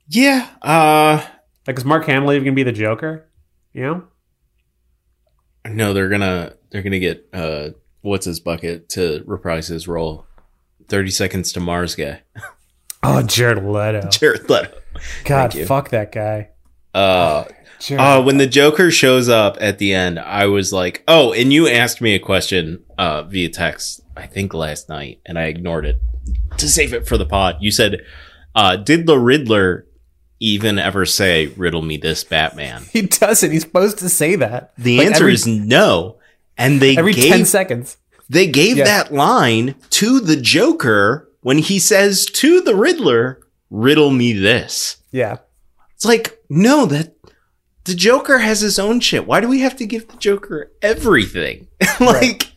[0.07, 0.49] yeah.
[0.61, 1.23] Uh,
[1.67, 3.29] Like, is Mark Hamill even gonna be the Joker?
[3.73, 4.03] You know?
[5.69, 7.69] no, they're gonna they're gonna get uh,
[8.01, 10.25] what's his bucket to reprise his role.
[10.87, 12.21] Thirty Seconds to Mars guy,
[13.03, 14.07] Oh, Jared Leto.
[14.11, 14.71] Jared Leto.
[15.25, 16.49] God, fuck that guy.
[16.93, 17.43] Uh,
[17.79, 21.51] Jared Uh, when the Joker shows up at the end, I was like, "Oh!" And
[21.53, 25.85] you asked me a question uh, via text, I think last night, and I ignored
[25.85, 26.01] it
[26.57, 27.57] to save it for the pod.
[27.61, 28.01] You said,
[28.55, 29.85] uh, "Did the Riddler
[30.41, 33.51] even ever say riddle me this, Batman?" He doesn't.
[33.51, 34.73] He's supposed to say that.
[34.77, 36.17] The Like, answer every- is no.
[36.57, 37.95] And they every gave 10 seconds.
[38.29, 38.83] they gave Yeah.
[38.83, 43.39] that line to the Joker when he says to the Riddler,
[43.69, 45.37] "Riddle me this." Yeah.
[45.95, 47.18] It's like, no, that
[47.89, 49.27] the Joker has his own shit.
[49.27, 51.67] Why do we have to give the Joker everything?
[51.99, 52.47] like,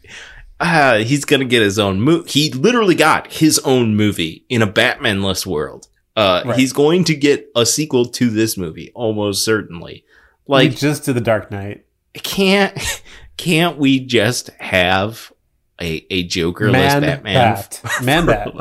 [0.61, 2.29] uh, he's gonna get his own movie.
[2.31, 5.89] He literally got his own movie in a Batman-less world.
[6.15, 6.59] Uh, Right.
[6.59, 10.05] he's going to get a sequel to this movie, almost certainly.
[10.47, 11.85] Like Like, just to the Dark Knight.
[12.15, 12.77] can't
[13.39, 15.33] can't we just have
[15.81, 17.35] a a Jokerless Man Batman?
[17.35, 17.81] bat.
[18.03, 18.55] Man bat.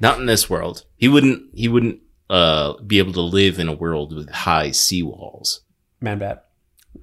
[0.00, 0.84] Not in this world.
[0.96, 1.42] He wouldn't.
[1.54, 5.60] He wouldn't uh, be able to live in a world with high seawalls.
[6.00, 6.46] Man bat.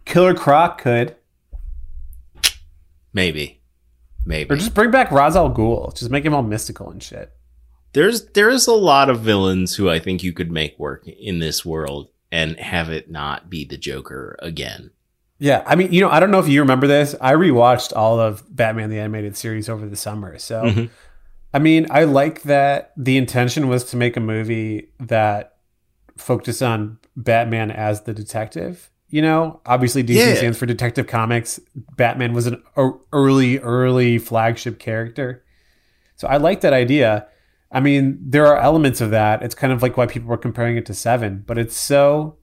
[0.06, 1.16] Killer Croc could.
[3.14, 3.62] Maybe,
[4.26, 4.54] maybe.
[4.54, 5.96] Or just bring back Ra's al Ghul.
[5.98, 7.32] Just make him all mystical and shit.
[7.94, 11.66] there's there's a lot of villains who I think you could make work in this
[11.66, 14.92] world and have it not be the Joker again.
[15.38, 17.14] Yeah, I mean, you know, I don't know if you remember this.
[17.20, 20.38] I rewatched all of Batman the Animated Series over the summer.
[20.40, 20.90] So, Mhm.
[21.56, 25.56] I mean, I like that the intention was to make a movie that
[26.18, 28.90] focused on Batman as the detective.
[29.08, 30.34] You know, obviously DC Yeah.
[30.36, 31.60] stands for Detective Comics.
[31.96, 32.62] Batman was an
[33.14, 35.44] early, early flagship character.
[36.18, 37.28] So I like that idea.
[37.72, 39.42] I mean, there are elements of that.
[39.42, 42.36] It's kind of like why people were comparing it to Seven, but it's so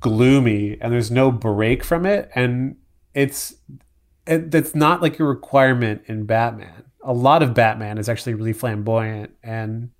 [0.00, 2.28] gloomy and there's no break from it.
[2.34, 2.76] And
[3.14, 3.54] it's
[4.26, 6.77] it, that's not like a requirement in Batman.
[7.02, 9.90] A lot of Batman is actually really flamboyant and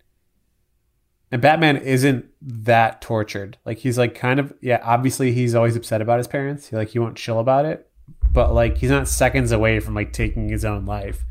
[1.30, 3.58] and Batman isn't that tortured.
[3.64, 6.68] Like he's like kind of yeah, obviously he's always upset about his parents.
[6.68, 7.90] He like he won't chill about it,
[8.32, 11.24] but like he's not seconds away from like taking his own life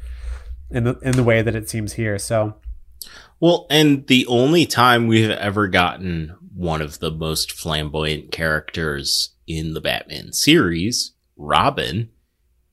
[0.70, 2.20] in the in the way that it seems here.
[2.20, 2.56] So
[3.40, 9.74] Well, and the only time we've ever gotten one of the most flamboyant characters in
[9.74, 12.10] the Batman series, Robin,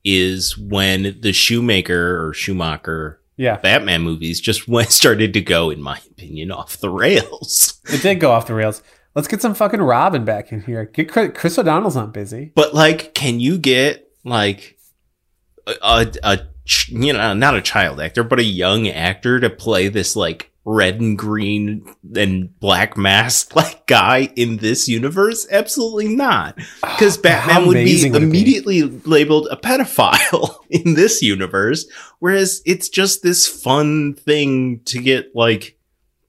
[0.04, 5.82] is when the Shoemaker or Schumacher yeah, Batman movies just went started to go, in
[5.82, 7.80] my opinion, off the rails.
[7.86, 8.82] it did go off the rails.
[9.14, 10.86] Let's get some fucking Robin back in here.
[10.86, 12.52] Get Chris, Chris O'Donnell's not busy.
[12.54, 14.76] But like, can you get like
[15.66, 16.38] a, a, a
[16.88, 21.00] you know not a child actor, but a young actor to play this like red
[21.00, 21.85] and green
[22.16, 25.46] and black mask like guy in this universe?
[25.50, 28.16] Absolutely not, because Batman would be it be?
[28.16, 31.87] immediately labeled a pedophile in this universe,
[32.18, 35.79] whereas it's just this fun thing to get like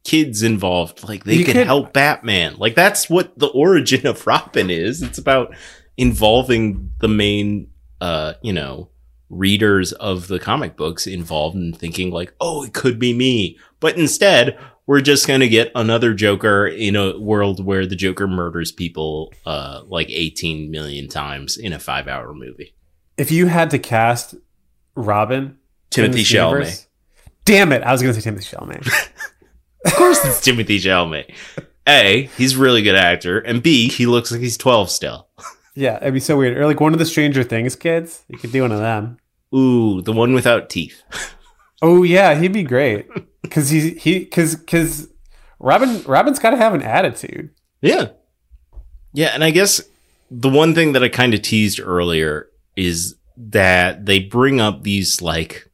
[0.04, 4.28] kids involved like they You could, could- help batman like that's what the origin of
[4.28, 5.56] robin is it's about
[5.98, 7.69] involving the main
[8.02, 8.89] uh you know
[9.36, 13.98] readers of the comic books involved in thinking like oh it could be me but
[13.98, 18.71] instead we're just going to get another joker in a world where the joker murders
[18.71, 22.74] people uh like 18 million times in a 5 hour movie
[23.17, 24.36] If you had to cast
[24.95, 25.58] Robin,
[25.91, 26.88] timothée chalamet universe-
[27.43, 27.84] Damn it!
[27.84, 28.88] I was going to say Timothée Chalamet.
[29.86, 31.32] of course it's timothée chalamet
[31.88, 35.28] a he's a really good actor and b he looks like he's 12 still
[35.76, 36.58] yeah, it'd be so weird.
[36.58, 38.24] Or like one of the Stranger Things kids.
[38.30, 39.17] You could do one of them.
[39.56, 41.04] Ooh the one without teeth
[41.82, 43.08] Oh yeah, he'd be great
[43.41, 45.08] because he's he because because
[45.60, 47.52] Robin Robin's got to have an attitude.
[47.82, 48.10] Yeah.
[49.13, 49.82] Yeah, and I guess
[50.32, 55.22] the one thing that I kind of teased earlier is that they bring up these
[55.22, 55.70] like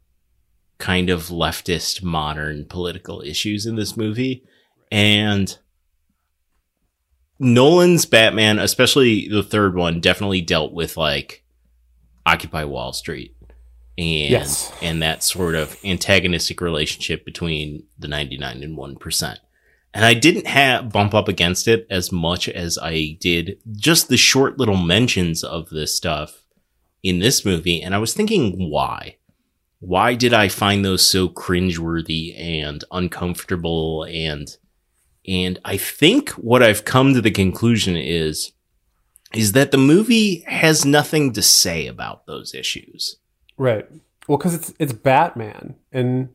[0.80, 4.44] kind of leftist modern political issues in this movie
[4.92, 5.58] and
[7.40, 11.44] Nolan's Batman, especially the third one, definitely dealt with like
[12.26, 13.36] Occupy Wall Street
[13.98, 14.72] and Yes.
[14.82, 19.38] and that sort of antagonistic relationship between the 99 and 1%.
[19.94, 24.18] And I didn't have bump up against it as much as I did just the
[24.18, 26.44] short little mentions of this stuff
[27.04, 27.82] in this movie.
[27.82, 29.18] And I was thinking, why?
[29.80, 34.04] Why did I find those so cringeworthy and uncomfortable?
[34.06, 34.56] And,
[35.28, 38.54] and I think what I've come to the conclusion is,
[39.34, 43.18] is that the movie has nothing to say about those issues.
[43.62, 43.86] Right.
[44.28, 46.30] Well, because it's it's Batman, and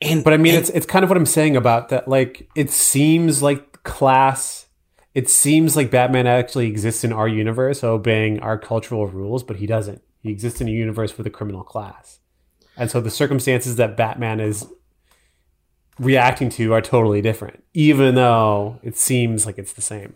[0.00, 2.08] And, but I mean, and- it's it's kind of what I'm saying about that.
[2.08, 4.66] Like, it seems like class.
[5.14, 9.66] It seems like Batman actually exists in our universe, obeying our cultural rules, but he
[9.66, 10.02] doesn't.
[10.20, 12.18] He exists in a universe with a criminal class,
[12.76, 14.66] and so the circumstances that Batman is
[15.98, 20.12] reacting to are totally different, even though it seems like it's the same.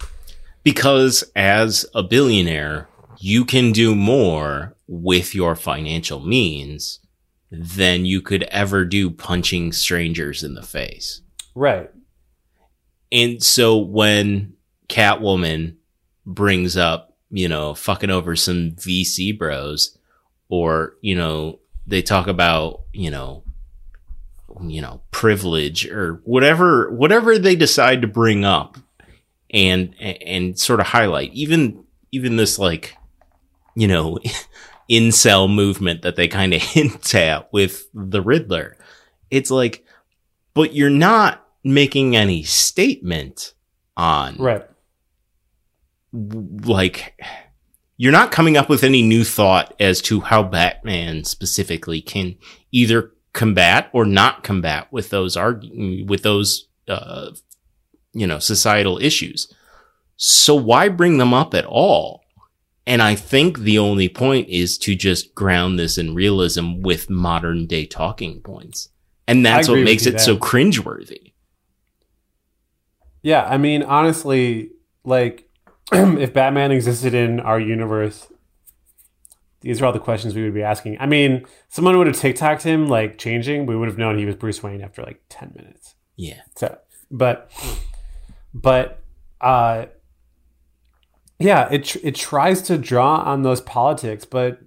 [0.63, 2.87] because as a billionaire,
[3.19, 6.99] you can do more with your financial means
[7.53, 11.23] than you could ever do punching strangers in the face.
[11.55, 11.89] Right.
[13.13, 14.55] And so when
[14.89, 15.77] Catwoman
[16.27, 19.97] brings up, you know, fucking over some VC bros,
[20.49, 23.45] or, you know, they talk about, you know,
[24.61, 28.77] you know, privilege or whatever, whatever they decide to bring up
[29.51, 32.97] and, and sort of highlight even, even this like,
[33.77, 34.19] you know,
[34.91, 38.77] incel movement that they kind of hint at with the Riddler.
[39.31, 39.85] It's like,
[40.55, 43.55] but you're not making any statement
[43.97, 44.65] on Right.
[46.13, 47.21] like
[47.97, 52.37] you're not coming up with any new thought as to how Batman specifically can
[52.73, 57.31] either combat or not combat with those argu- with those uh,
[58.13, 59.53] you know societal issues.
[60.17, 62.20] So why bring them up at all?
[62.91, 67.67] And I think the only point is to just ground this in realism with modern
[67.67, 68.89] day talking points.
[69.29, 71.35] And that's what makes it you so cringeworthy.
[73.23, 74.73] Yeah, I mean, honestly,
[75.05, 75.49] like
[75.93, 78.27] if Batman existed in our universe,
[79.61, 80.97] these are all the questions we would be asking.
[80.99, 84.35] I mean, someone would have TikToked him like changing, we would have known he was
[84.35, 85.95] Bruce Wayne after like ten minutes.
[86.17, 86.41] Yeah.
[86.57, 86.77] So,
[87.09, 87.53] but
[88.53, 89.01] but
[89.41, 89.87] uh,
[91.41, 94.61] yeah, it it tries to draw on those politics, but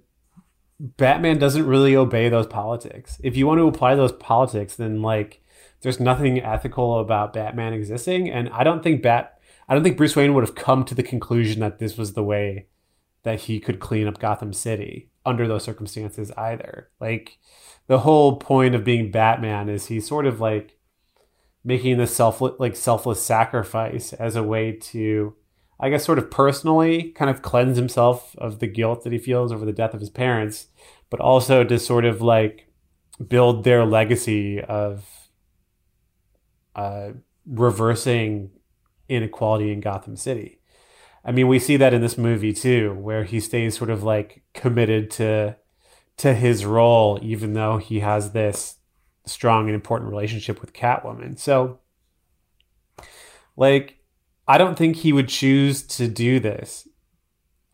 [0.80, 3.20] Batman doesn't really obey those politics.
[3.22, 5.40] If you want to apply those politics, then like
[5.82, 10.16] there's nothing ethical about Batman existing, and I don't think Bat I don't think Bruce
[10.16, 12.66] Wayne would have come to the conclusion that this was the way
[13.22, 16.90] that he could clean up Gotham City under those circumstances either.
[17.00, 17.38] Like
[17.86, 20.76] the whole point of being Batman is he's sort of like
[21.62, 25.34] making the self like selfless sacrifice as a way to
[25.80, 29.52] I guess sort of personally kind of cleanse himself of the guilt that he feels
[29.52, 30.68] over the death of his parents,
[31.10, 32.68] but also to sort of like
[33.26, 35.04] build their legacy of
[36.74, 37.10] uh,
[37.46, 38.50] reversing
[39.08, 40.60] inequality in Gotham City.
[41.24, 44.42] I mean, we see that in this movie too, where he stays sort of like
[44.52, 45.56] committed to
[46.18, 48.76] to his role, even though he has this
[49.26, 51.38] strong and important relationship with Catwoman.
[51.38, 51.80] So,
[53.56, 53.98] like,
[54.46, 56.86] I don't think he would choose to do this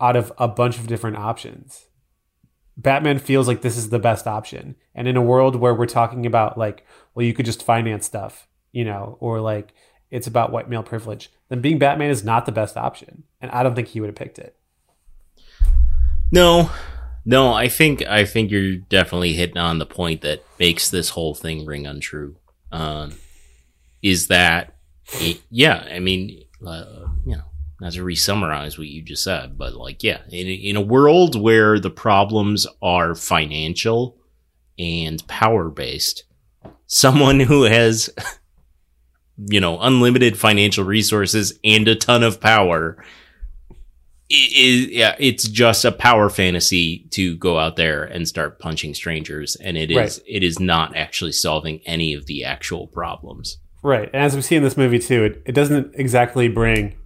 [0.00, 1.86] out of a bunch of different options.
[2.76, 4.76] Batman feels like this is the best option.
[4.94, 8.46] And in a world where we're talking about, like, well, you could just finance stuff,
[8.72, 9.74] you know, or like
[10.10, 13.24] it's about white male privilege, then being Batman is not the best option.
[13.40, 14.56] And I don't think he would have picked it.
[16.32, 16.70] No,
[17.24, 21.34] no, I think I think you're definitely hitting on the point that makes this whole
[21.34, 22.36] thing ring untrue.
[22.72, 23.14] Um,
[24.00, 24.76] is that,
[25.14, 27.44] it, yeah, I mean, uh, you know,
[27.80, 31.78] not to re-summarize what you just said, but like, yeah, in, in a world where
[31.78, 34.18] the problems are financial
[34.78, 36.24] and power based,
[36.86, 38.10] someone who has
[39.48, 43.02] you know, unlimited financial resources and a ton of power.
[44.28, 49.56] It, yeah, it's just a power fantasy to go out there and start punching strangers,
[49.56, 50.20] and it is right.
[50.28, 53.58] it is not actually solving any of the actual problems.
[53.82, 56.96] Right, and as we see in this movie too, it, it doesn't exactly bring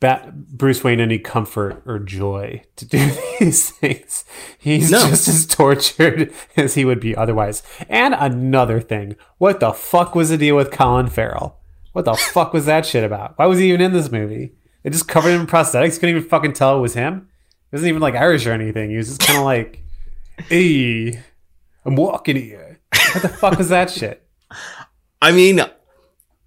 [0.00, 4.24] Bat- Bruce Wayne any comfort or joy to do these things.
[4.58, 5.08] He's no.
[5.08, 7.62] just as tortured as he would be otherwise.
[7.88, 11.58] And another thing, what the fuck was the deal with Colin Farrell?
[11.92, 13.38] What the fuck was that shit about?
[13.38, 14.52] Why was he even in this movie?
[14.82, 15.94] They just covered him in prosthetics.
[15.94, 17.28] Couldn't even fucking tell it was him.
[17.70, 18.90] He wasn't even like Irish or anything.
[18.90, 19.82] He was just kind of like,
[20.48, 21.20] "Hey,
[21.84, 22.78] I'm walking here."
[23.12, 24.25] What the fuck was that shit?
[25.26, 25.68] I mean, all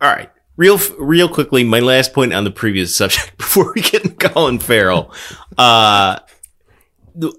[0.01, 4.29] right real real quickly, my last point on the previous subject before we get into
[4.29, 5.11] Colin Farrell.
[5.57, 6.19] Uh,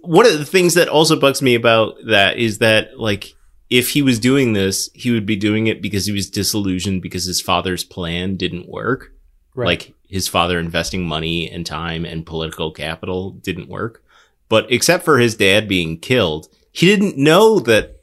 [0.01, 3.35] one of the things that also bugs me about that is that like
[3.69, 7.25] if he was doing this, he would be doing it because he was disillusioned because
[7.25, 9.13] his father's plan didn't work.
[9.55, 9.67] Right.
[9.67, 14.03] Like his father investing money and time and political capital didn't work.
[14.49, 18.00] But except for his dad being killed, he didn't know that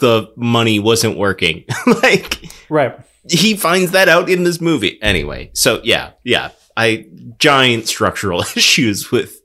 [0.00, 1.64] the money wasn't working.
[2.02, 5.50] like, right he finds that out in this movie anyway.
[5.52, 7.06] So yeah, yeah, I
[7.38, 9.40] giant structural issues with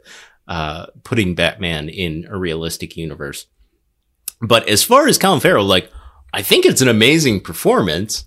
[0.48, 3.48] uh, putting Batman in a realistic universe.
[4.42, 5.92] But as far as Colin Farrell, like
[6.34, 8.26] I think it's an amazing performance.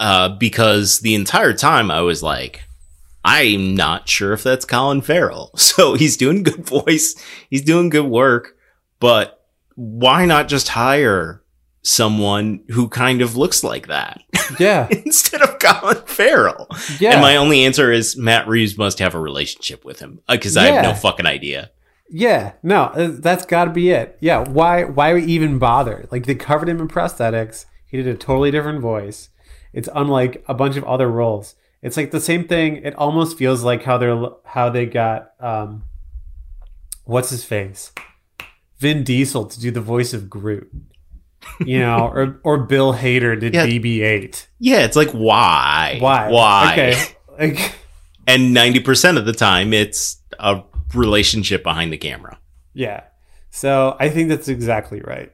[0.00, 2.64] Uh, because the entire time I was like,
[3.24, 5.52] I'm not sure if that's Colin Farrell.
[5.56, 7.14] So he's doing good voice,
[7.50, 8.56] he's doing good work,
[8.98, 9.41] but
[9.74, 11.42] why not just hire
[11.82, 14.20] someone who kind of looks like that.
[14.58, 14.88] Yeah.
[15.04, 16.68] Instead of Colin Farrell.
[17.00, 17.12] Yeah.
[17.12, 20.62] And my only answer is Matt Reeves must have a relationship with him because yeah.
[20.62, 21.70] I have no fucking idea.
[22.14, 24.18] Yeah, no, uh, that's got to be it.
[24.20, 26.06] Yeah, why why we even bother?
[26.10, 27.64] Like they covered him in prosthetics.
[27.86, 29.30] He did a totally different voice.
[29.72, 31.54] It's unlike a bunch of other roles.
[31.80, 32.76] It's like the same thing.
[32.76, 35.84] It almost feels like how they're how they got um
[37.04, 37.92] what's his face?
[38.82, 40.70] Vin Diesel to do the voice of Groot
[41.64, 43.66] you know, or or Bill Hader did yeah.
[43.66, 44.46] BB-8.
[44.58, 46.72] Yeah, it's like why, why, why?
[46.72, 47.02] Okay,
[47.38, 47.74] like,
[48.26, 50.62] and ninety percent of the time, it's a
[50.94, 52.38] relationship behind the camera.
[52.74, 53.04] Yeah,
[53.50, 55.32] so I think that's exactly right,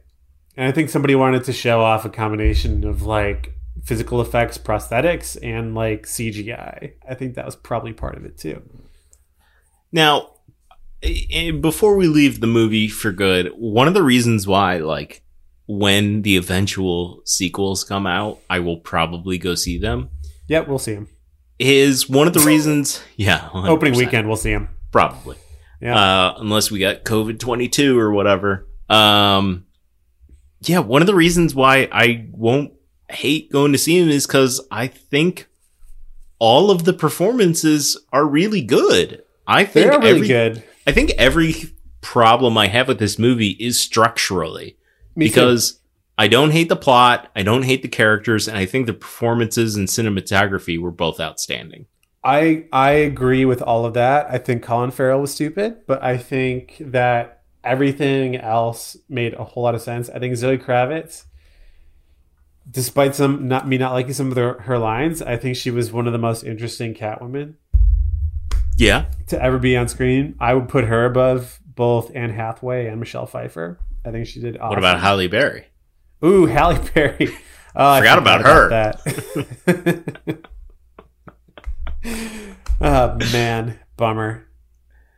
[0.56, 3.54] and I think somebody wanted to show off a combination of like
[3.84, 6.92] physical effects, prosthetics, and like CGI.
[7.08, 8.62] I think that was probably part of it too.
[9.92, 10.34] Now,
[11.00, 15.22] before we leave the movie for good, one of the reasons why like
[15.66, 20.10] when the eventual sequels come out, I will probably go see them.
[20.48, 21.08] Yep, we'll see them.
[21.58, 23.68] Is one of the reasons, yeah, 100%.
[23.68, 25.36] opening weekend, we'll see them probably.
[25.80, 28.66] Yeah, uh, unless we got COVID twenty two or whatever.
[28.88, 29.66] Um,
[30.62, 32.72] yeah, one of the reasons why I won't
[33.08, 35.46] hate going to see them is because I think
[36.38, 39.22] all of the performances are really good.
[39.46, 40.64] I think they're really every, good.
[40.88, 41.54] I think every
[42.00, 44.78] problem I have with this movie is structurally.
[45.14, 45.78] Me because too.
[46.16, 47.30] I don't hate the plot.
[47.36, 51.84] I don't hate the characters, and I think the performances and cinematography were both outstanding.
[52.24, 54.28] I I agree with all of that.
[54.30, 59.64] I think Colin Farrell was stupid, but I think that everything else made a whole
[59.64, 60.08] lot of sense.
[60.08, 61.26] I think Zoe Kravitz,
[62.70, 65.92] despite some not me not liking some of the, her lines, I think she was
[65.92, 67.56] one of the most interesting Catwoman
[68.78, 70.36] Yeah, to ever be on screen.
[70.40, 73.78] I would put her above both Anne Hathaway and Michelle Pfeiffer.
[74.04, 74.56] I think she did.
[74.56, 74.68] Awesome.
[74.70, 75.66] What about Halle Berry?
[76.24, 77.28] Ooh, Halle Berry.
[77.76, 78.68] Oh, I Forgot about her.
[78.70, 80.40] that.
[82.80, 84.48] oh man, bummer.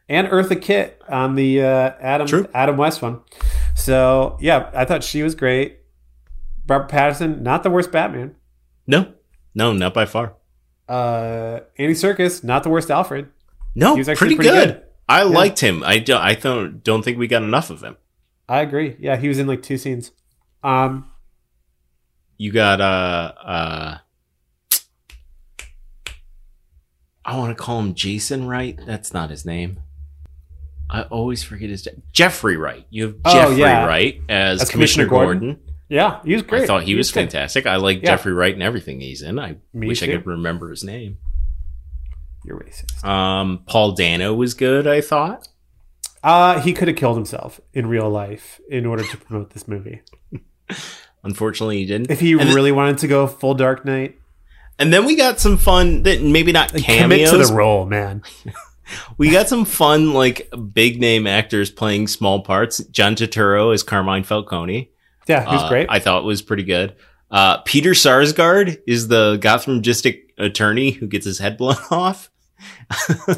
[0.09, 2.47] And Eartha Kitt on the uh, Adam True.
[2.53, 3.21] Adam West one.
[3.75, 5.79] So yeah, I thought she was great.
[6.67, 8.35] Robert Pattinson, not the worst Batman.
[8.87, 9.13] No,
[9.55, 10.35] no, not by far.
[10.89, 13.29] Uh, Andy Serkis, not the worst Alfred.
[13.75, 14.75] No, He was actually pretty, pretty good.
[14.77, 14.85] good.
[15.09, 15.83] I liked him.
[15.85, 17.97] I do, I don't don't think we got enough of him.
[18.49, 18.97] I agree.
[19.01, 20.11] Yeah, he was in like two scenes.
[20.63, 21.11] Um,
[22.37, 23.99] You got uh uh.
[27.25, 28.79] I want to call him Jason Wright.
[28.87, 29.81] That's not his name.
[30.89, 32.03] I always forget his name.
[32.13, 32.85] Jeffrey Wright.
[32.91, 33.87] You have Oh, Jeffrey yeah.
[33.87, 35.49] Wright as, As Commissioner, Commissioner Gordon.
[35.55, 35.75] Gordon.
[35.89, 36.63] yeah, he was great.
[36.63, 37.21] I thought he, was, good.
[37.21, 37.67] fantastic.
[37.67, 38.11] I like Yeah.
[38.17, 39.39] Jeffrey Wright and everything he's in.
[39.39, 41.19] I Me wish I could remember his name.
[42.45, 43.05] You're racist.
[43.05, 44.87] Um, Paul Dano was good.
[44.87, 45.49] I thought.
[46.23, 50.03] Uh, he could have killed himself in real life in order to promote this movie.
[51.23, 52.11] Unfortunately, he didn't.
[52.11, 54.17] If he And- really wanted to go full Dark Knight,
[54.79, 57.31] And then we got some fun that maybe not commit cameos.
[57.31, 58.23] to the role, man.
[59.19, 62.79] we got some fun like big name actors playing small parts.
[62.85, 64.91] John Turturro as Carmine Falcone.
[65.29, 65.87] Yeah, he was Uh, great.
[65.91, 66.97] I thought was pretty good.
[67.31, 72.31] Uh, Peter Sarsgaard is the Gotham district attorney who gets his head blown off.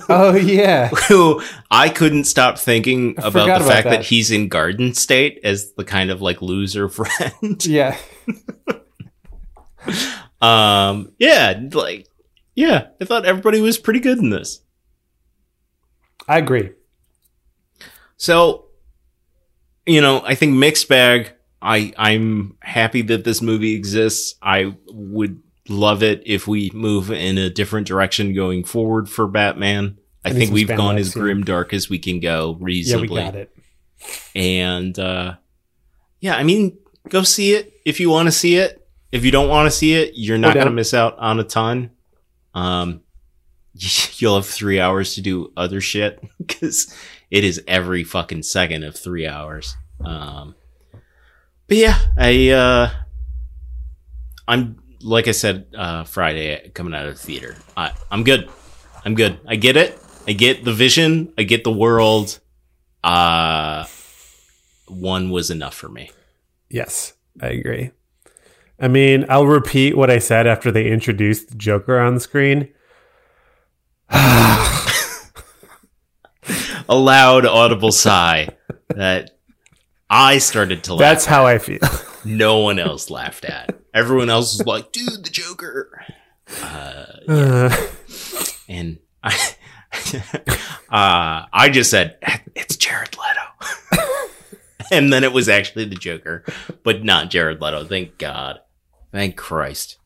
[0.08, 1.40] oh yeah, Who
[1.70, 3.90] I couldn't stop thinking about the about fact that.
[3.90, 4.04] that.
[4.04, 7.64] he's in Garden State as the kind of like loser friend.
[7.64, 7.96] yeah.
[10.40, 12.08] um, yeah, like
[12.54, 14.60] yeah, I thought everybody was pretty good in this.
[16.28, 16.70] I agree.
[18.16, 18.66] So,
[19.86, 21.32] you know, I think mixed bag.
[21.60, 24.34] I I'm happy that this movie exists.
[24.42, 25.40] I would
[25.72, 29.98] love it if we move in a different direction going forward for Batman.
[30.24, 33.20] I, I think we've spandex gone as grim dark as we can go reasonably.
[33.20, 33.56] Yeah, we got it.
[34.34, 35.34] And uh
[36.20, 38.86] yeah, I mean, go see it if you want to see it.
[39.10, 41.44] If you don't want to see it, you're not going to miss out on a
[41.44, 41.90] ton.
[42.54, 43.02] Um
[43.74, 46.94] you'll have 3 hours to do other shit cuz
[47.30, 49.76] it is every fucking second of 3 hours.
[50.04, 50.54] Um
[51.66, 52.90] But yeah, I uh
[54.46, 57.56] I'm like I said uh Friday coming out of the theater.
[57.76, 58.48] I I'm good.
[59.04, 59.38] I'm good.
[59.46, 59.98] I get it.
[60.26, 61.32] I get the vision.
[61.36, 62.38] I get the world.
[63.02, 63.86] Uh
[64.86, 66.10] one was enough for me.
[66.68, 67.90] Yes, I agree.
[68.80, 72.72] I mean, I'll repeat what I said after they introduced the Joker on the screen.
[76.88, 78.48] A loud audible sigh
[78.88, 79.30] that
[80.10, 80.98] I started to laugh.
[81.00, 81.78] That's how I feel.
[82.24, 83.78] no one else laughed at.
[83.94, 86.04] Everyone else is like, "Dude, the Joker."
[86.62, 87.76] Uh, Uh,
[88.68, 89.34] and I
[90.90, 92.16] uh I just said
[92.54, 94.06] it's Jared Leto.
[94.92, 96.44] and then it was actually the Joker,
[96.82, 97.84] but not Jared Leto.
[97.84, 98.60] Thank God.
[99.12, 99.98] Thank Christ.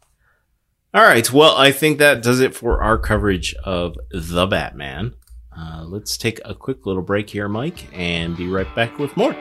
[0.92, 5.14] All right, well, I think that does it for our coverage of The Batman.
[5.56, 9.34] Uh, let's take a quick little break here, Mike, and be right back with more.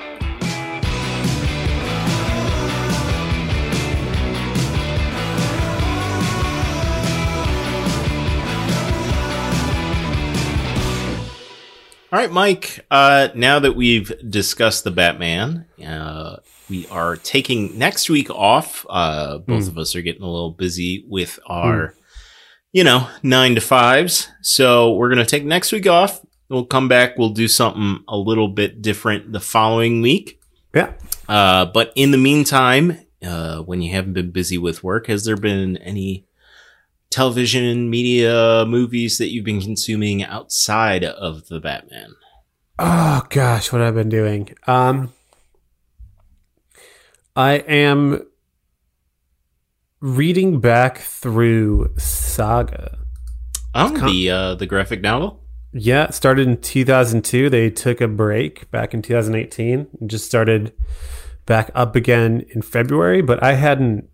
[12.15, 12.79] All right, Mike.
[12.89, 16.37] Uh, now that we've discussed the Batman, uh,
[16.69, 18.85] we are taking next week off.
[18.89, 21.93] Uh, both of us are getting a little busy with our,
[22.71, 24.29] you know, nine to fives.
[24.41, 26.21] So we're going to take next week off.
[26.47, 27.17] We'll come back.
[27.17, 30.39] We'll do something a little bit different the following week.
[30.73, 30.93] yeah.
[31.27, 35.35] Uh, but in the meantime, uh, when you haven't been busy with work, has there
[35.35, 36.24] been any
[37.09, 42.15] television, media, movies that you've been consuming outside of the Batman?
[42.77, 44.49] Oh gosh, what I've been doing.
[44.67, 45.13] Um,
[47.35, 48.25] I am
[50.01, 52.99] reading back through Saga.
[53.73, 55.41] Oh, con- the uh, the graphic novel.
[55.73, 57.49] Yeah, started in 2002.
[57.49, 60.71] They took a break back in 2018 and just started
[61.45, 64.09] back up again in February, but I hadn't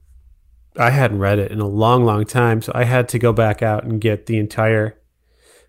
[0.77, 3.61] I hadn't read it in a long long time, so I had to go back
[3.61, 4.97] out and get the entire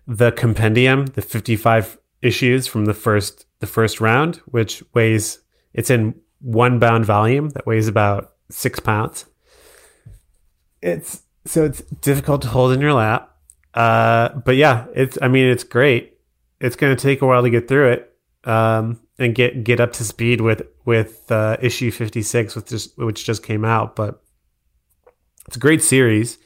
[0.07, 5.39] the compendium, the 55 issues from the first the first round, which weighs
[5.73, 9.25] it's in one bound volume that weighs about six pounds.
[10.81, 13.29] It's so it's difficult to hold in your lap.
[13.73, 16.17] Uh, but yeah, it's I mean it's great.
[16.59, 18.13] It's going to take a while to get through it
[18.45, 22.97] um, and get get up to speed with with uh, issue fifty six, which just
[22.97, 23.95] which just came out.
[23.95, 24.22] But
[25.47, 26.37] it's a great series.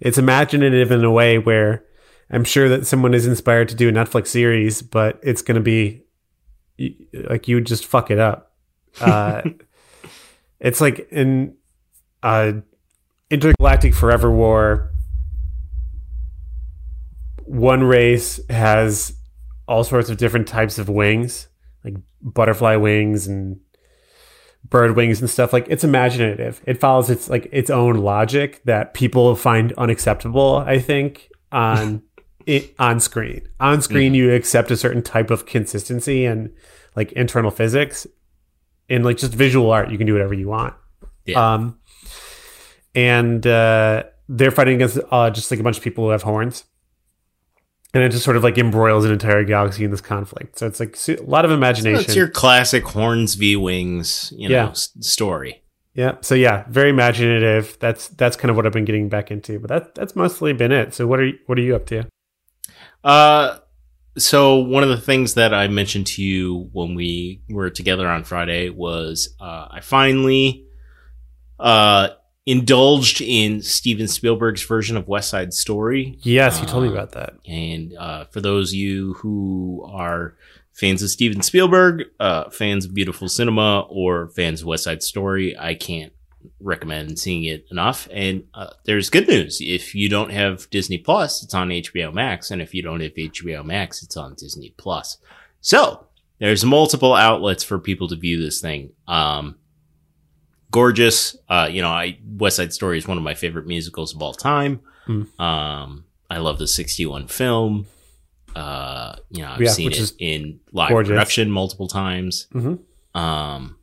[0.00, 1.84] It's imaginative in a way where
[2.30, 5.60] I'm sure that someone is inspired to do a Netflix series, but it's going to
[5.60, 6.04] be
[7.12, 8.54] like you would just fuck it up.
[9.00, 9.42] Uh,
[10.60, 11.56] it's like in
[12.22, 12.52] uh,
[13.30, 14.90] intergalactic forever war.
[17.44, 19.14] One race has
[19.66, 21.48] all sorts of different types of wings,
[21.84, 23.58] like butterfly wings and
[24.68, 25.52] bird wings and stuff.
[25.52, 26.60] Like it's imaginative.
[26.66, 30.56] It follows its like its own logic that people find unacceptable.
[30.56, 32.02] I think on
[32.46, 33.48] it, on screen.
[33.58, 34.16] On screen, mm-hmm.
[34.16, 36.52] you accept a certain type of consistency and
[36.96, 38.06] like internal physics.
[38.88, 40.74] In like just visual art, you can do whatever you want.
[41.24, 41.54] Yeah.
[41.54, 41.78] Um,
[42.92, 46.64] and uh, they're fighting against uh, just like a bunch of people who have horns.
[47.92, 50.58] And it just sort of like embroils an entire galaxy in this conflict.
[50.58, 52.04] So it's like a lot of imagination.
[52.04, 54.68] So it's your classic horns v wings, you know, yeah.
[54.68, 55.62] s- story.
[55.94, 56.16] Yeah.
[56.20, 57.76] So yeah, very imaginative.
[57.80, 59.58] That's that's kind of what I've been getting back into.
[59.58, 60.94] But that that's mostly been it.
[60.94, 62.06] So what are you, what are you up to?
[63.02, 63.58] Uh,
[64.16, 68.22] so one of the things that I mentioned to you when we were together on
[68.24, 70.66] Friday was uh, I finally
[71.58, 72.10] uh,
[72.46, 76.18] indulged in Steven Spielberg's version of West Side Story.
[76.22, 77.34] Yes, you told me uh, about that.
[77.46, 80.34] And uh, for those of you who are
[80.72, 85.56] fans of Steven Spielberg, uh, fans of beautiful cinema, or fans of West Side Story,
[85.58, 86.12] I can't
[86.60, 88.08] recommend seeing it enough.
[88.10, 89.60] And uh, there's good news.
[89.60, 92.50] If you don't have Disney Plus, it's on HBO Max.
[92.50, 95.18] And if you don't have HBO Max, it's on Disney Plus.
[95.60, 96.06] So
[96.38, 98.92] there's multiple outlets for people to view this thing.
[99.06, 99.56] Um,
[100.70, 101.36] gorgeous.
[101.48, 104.32] Uh, you know, I, West Side Story is one of my favorite musicals of all
[104.32, 104.80] time.
[105.06, 105.40] Mm.
[105.40, 107.86] Um, I love the 61 film.
[108.54, 111.10] Uh, you know, I've yeah, seen it in live gorgeous.
[111.10, 112.46] production multiple times.
[112.52, 113.18] Mm-hmm.
[113.18, 113.76] Um,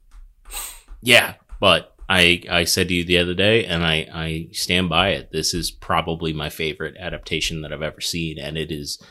[1.02, 5.10] yeah, but I I said to you the other day, and I I stand by
[5.10, 5.32] it.
[5.32, 9.02] This is probably my favorite adaptation that I've ever seen, and it is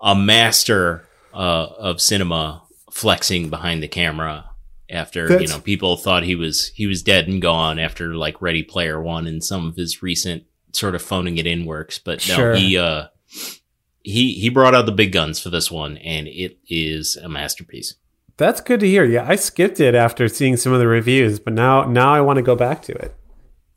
[0.00, 4.50] a master uh, of cinema flexing behind the camera
[4.88, 8.40] after That's, you know people thought he was he was dead and gone after like
[8.40, 11.98] Ready Player One and some of his recent sort of phoning it in works.
[11.98, 12.54] But no, sure.
[12.54, 13.06] he uh
[14.02, 17.94] he he brought out the big guns for this one, and it is a masterpiece.
[18.36, 19.04] That's good to hear.
[19.04, 22.36] Yeah, I skipped it after seeing some of the reviews, but now now I want
[22.36, 23.14] to go back to it.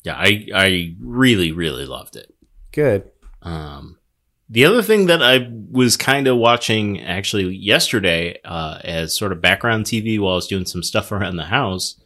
[0.04, 2.34] Yeah, I I really really loved it.
[2.72, 3.10] Good.
[3.42, 3.99] Um,
[4.50, 9.42] the other thing that I was kind of watching actually yesterday, uh, as sort of
[9.42, 12.00] background TV while I was doing some stuff around the house,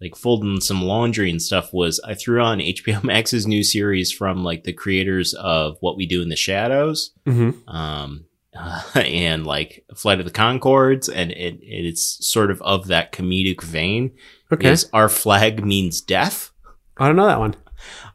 [0.00, 4.44] like folding some laundry and stuff, was I threw on HBO Max's new series from
[4.44, 7.12] like the creators of What We Do in the Shadows.
[7.26, 7.68] Mm-hmm.
[7.68, 13.12] Um, uh, and like Flight of the Conchords, and it, it's sort of of that
[13.12, 14.12] comedic vein.
[14.52, 14.70] Okay.
[14.70, 16.50] Is Our Flag Means Death.
[16.98, 17.56] I don't know that one.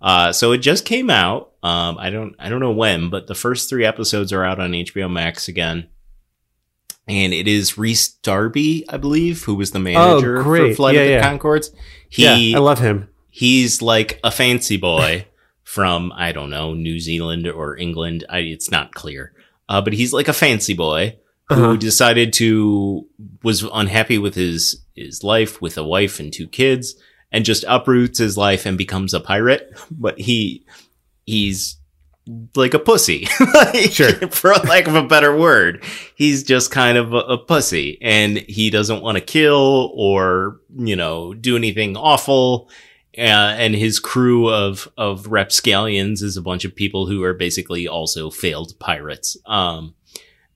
[0.01, 1.51] Uh, so it just came out.
[1.63, 4.71] Um, I don't, I don't know when, but the first three episodes are out on
[4.71, 5.87] HBO Max again.
[7.07, 11.01] And it is Rhys Darby, I believe, who was the manager oh, for Flight yeah,
[11.01, 11.37] of the yeah.
[11.37, 11.69] Conchords.
[12.09, 13.09] He, yeah, I love him.
[13.29, 15.25] He's like a fancy boy
[15.63, 18.25] from, I don't know, New Zealand or England.
[18.29, 19.33] I, it's not clear
[19.71, 21.17] uh, but he's like a fancy boy
[21.47, 21.75] who uh-huh.
[21.77, 23.07] decided to
[23.41, 26.95] was unhappy with his his life with a wife and two kids
[27.31, 29.73] and just uproots his life and becomes a pirate.
[29.89, 30.65] But he
[31.25, 31.77] he's
[32.55, 34.11] like a pussy, like, sure.
[34.31, 35.83] for lack of a better word.
[36.15, 40.95] He's just kind of a, a pussy, and he doesn't want to kill or you
[40.95, 42.69] know do anything awful.
[43.17, 47.87] Uh, and his crew of of rapscallions is a bunch of people who are basically
[47.87, 49.35] also failed pirates.
[49.45, 49.95] Um,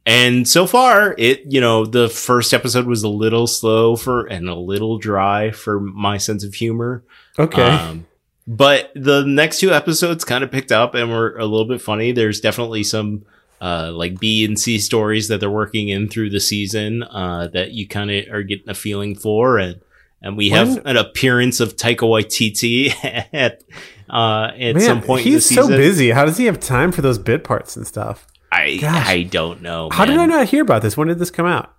[0.05, 4.47] and so far, it you know the first episode was a little slow for and
[4.47, 7.03] a little dry for my sense of humor.
[7.39, 7.63] Okay.
[7.63, 8.05] Um,
[8.47, 12.11] but the next two episodes kind of picked up and were a little bit funny.
[12.11, 13.25] There's definitely some
[13.59, 17.71] uh, like B and C stories that they're working in through the season uh, that
[17.71, 19.81] you kind of are getting a feeling for, and
[20.21, 22.93] and we have an appearance of Taika Waititi
[23.33, 23.63] at
[24.07, 25.23] uh, at Man, some point.
[25.23, 26.11] He's so busy.
[26.11, 28.27] How does he have time for those bit parts and stuff?
[28.55, 29.07] I Gosh.
[29.07, 29.89] I don't know.
[29.91, 30.95] How did I not hear about this?
[30.95, 31.73] When did this come out?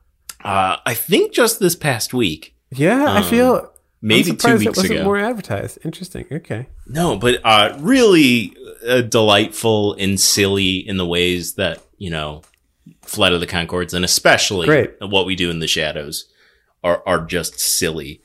[0.45, 2.55] Uh, I think just this past week.
[2.71, 3.73] Yeah, um, I feel
[4.03, 5.05] maybe two weeks it wasn't ago.
[5.05, 5.79] More advertised.
[5.85, 6.27] Interesting.
[6.31, 6.67] Okay.
[6.87, 8.57] No, but uh, really
[8.87, 12.43] uh, delightful and silly in the ways that you know,
[13.03, 14.95] Flight of the Conchords, and especially Great.
[15.01, 16.27] what we do in the shadows
[16.85, 18.23] are are just silly.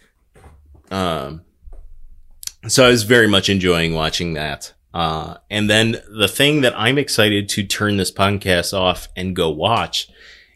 [0.89, 1.41] Um,
[2.67, 4.73] so I was very much enjoying watching that.
[4.93, 9.49] Uh, and then the thing that I'm excited to turn this podcast off and go
[9.49, 10.09] watch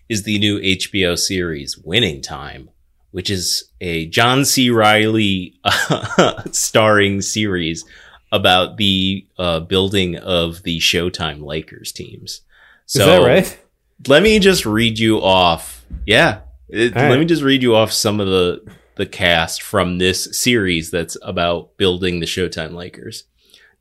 [0.10, 2.70] is the new HBO series Winning Time,
[3.12, 4.70] which is a John C.
[4.70, 5.60] Reilly
[6.52, 7.86] starring series
[8.32, 12.42] about the uh, building of the Showtime Lakers teams.
[12.86, 13.60] So Is that right?
[14.08, 15.86] let me just read you off.
[16.06, 18.64] Yeah, it- All let me just read you off some of the
[18.96, 23.26] the cast from this series that's about building the Showtime Lakers.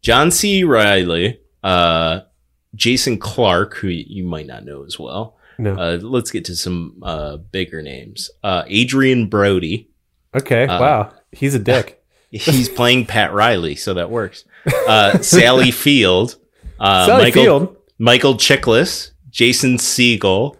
[0.04, 0.64] John C.
[0.64, 2.20] Reilly, uh,
[2.74, 5.38] Jason Clarke, who you might not know as well.
[5.58, 5.72] No.
[5.74, 8.30] Uh, let's get to some uh, bigger names.
[8.42, 9.88] Uh, Adrien Brody.
[10.34, 10.66] okay.
[10.66, 11.12] uh, wow.
[11.32, 12.04] He's a dick.
[12.30, 14.44] He's playing Pat Riley, so that works.
[14.86, 16.36] Uh, Sally Field.
[16.78, 17.76] Uh, Sally Michael, Field.
[17.98, 20.56] Michael Chiklis, Jason Segel.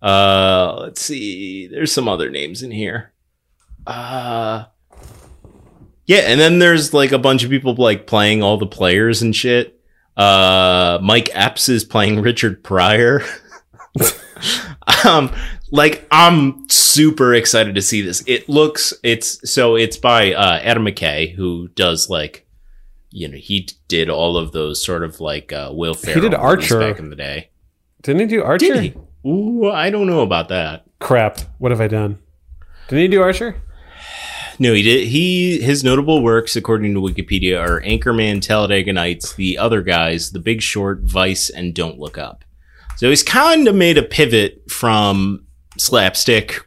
[0.00, 1.66] Uh, let's see.
[1.66, 3.12] There's some other names in here.
[3.86, 4.64] Uh,
[6.06, 9.34] yeah, and then there's like a bunch of people like playing all the players and
[9.34, 9.80] shit.
[10.16, 13.22] Uh, Mike Epps is playing Richard Pryor.
[15.04, 15.34] um,
[15.70, 18.22] like I'm super excited to see this.
[18.26, 22.46] It looks it's so it's by uh, Adam McKay who does like
[23.10, 26.34] you know he did all of those sort of like uh, Will Ferrell He did
[26.34, 26.78] Archer.
[26.80, 27.50] back in the day.
[28.02, 28.74] Didn't he do Archer?
[28.74, 29.28] Did he?
[29.28, 30.84] Ooh, I don't know about that.
[31.00, 31.40] Crap.
[31.58, 32.18] What have I done?
[32.88, 33.60] Didn't he do Archer?
[34.58, 35.08] No, he did.
[35.08, 40.38] He his notable works, according to Wikipedia, are Anchorman, Talladega Nights, The Other Guys, The
[40.38, 42.44] Big Short, Vice, and Don't Look Up.
[42.96, 45.46] So he's kind of made a pivot from
[45.76, 46.66] slapstick,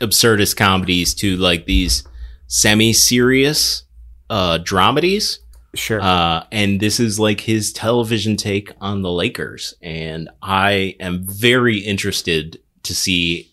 [0.00, 2.04] absurdist comedies to like these
[2.46, 3.84] semi-serious
[4.30, 5.38] uh, dramedies.
[5.74, 6.00] Sure.
[6.00, 9.74] Uh, and this is like his television take on the Lakers.
[9.82, 13.51] And I am very interested to see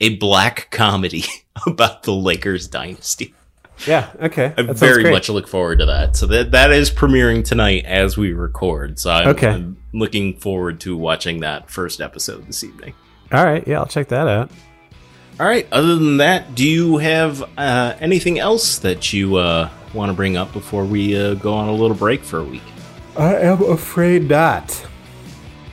[0.00, 1.24] a black comedy
[1.66, 3.34] about the Lakers dynasty.
[3.86, 4.10] yeah.
[4.20, 4.52] Okay.
[4.56, 5.12] I That very great.
[5.12, 6.16] much look forward to that.
[6.16, 8.98] So that that is premiering tonight as we record.
[8.98, 9.48] So I'm, Okay.
[9.48, 12.94] I'm looking forward to watching that first episode this evening.
[13.32, 13.66] All right.
[13.66, 14.50] Yeah, I'll check that out.
[15.38, 15.66] All right.
[15.70, 20.36] Other than that, do you have uh, anything else that you uh, want to bring
[20.36, 22.62] up before we uh, go on a little break for a week?
[23.16, 24.84] I am afraid not.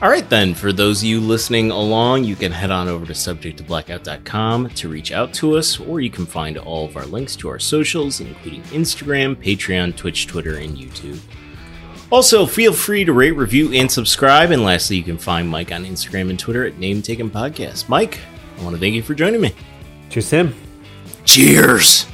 [0.02, 3.14] All right, then, for those of you listening along, you can head on over to
[3.14, 7.48] subjecttoblackout.com to reach out to us, or you can find all of our links to
[7.48, 11.18] our socials, including Instagram, Patreon, Twitch, Twitter, and YouTube.
[12.10, 14.50] Also, feel free to rate, review, and subscribe.
[14.50, 17.88] And lastly, you can find Mike on Instagram and Twitter at Name Taken Podcast.
[17.88, 18.18] Mike,
[18.58, 19.54] I want to thank you for joining me.
[20.10, 20.54] Cheers, Tim.
[21.24, 22.06] Cheers!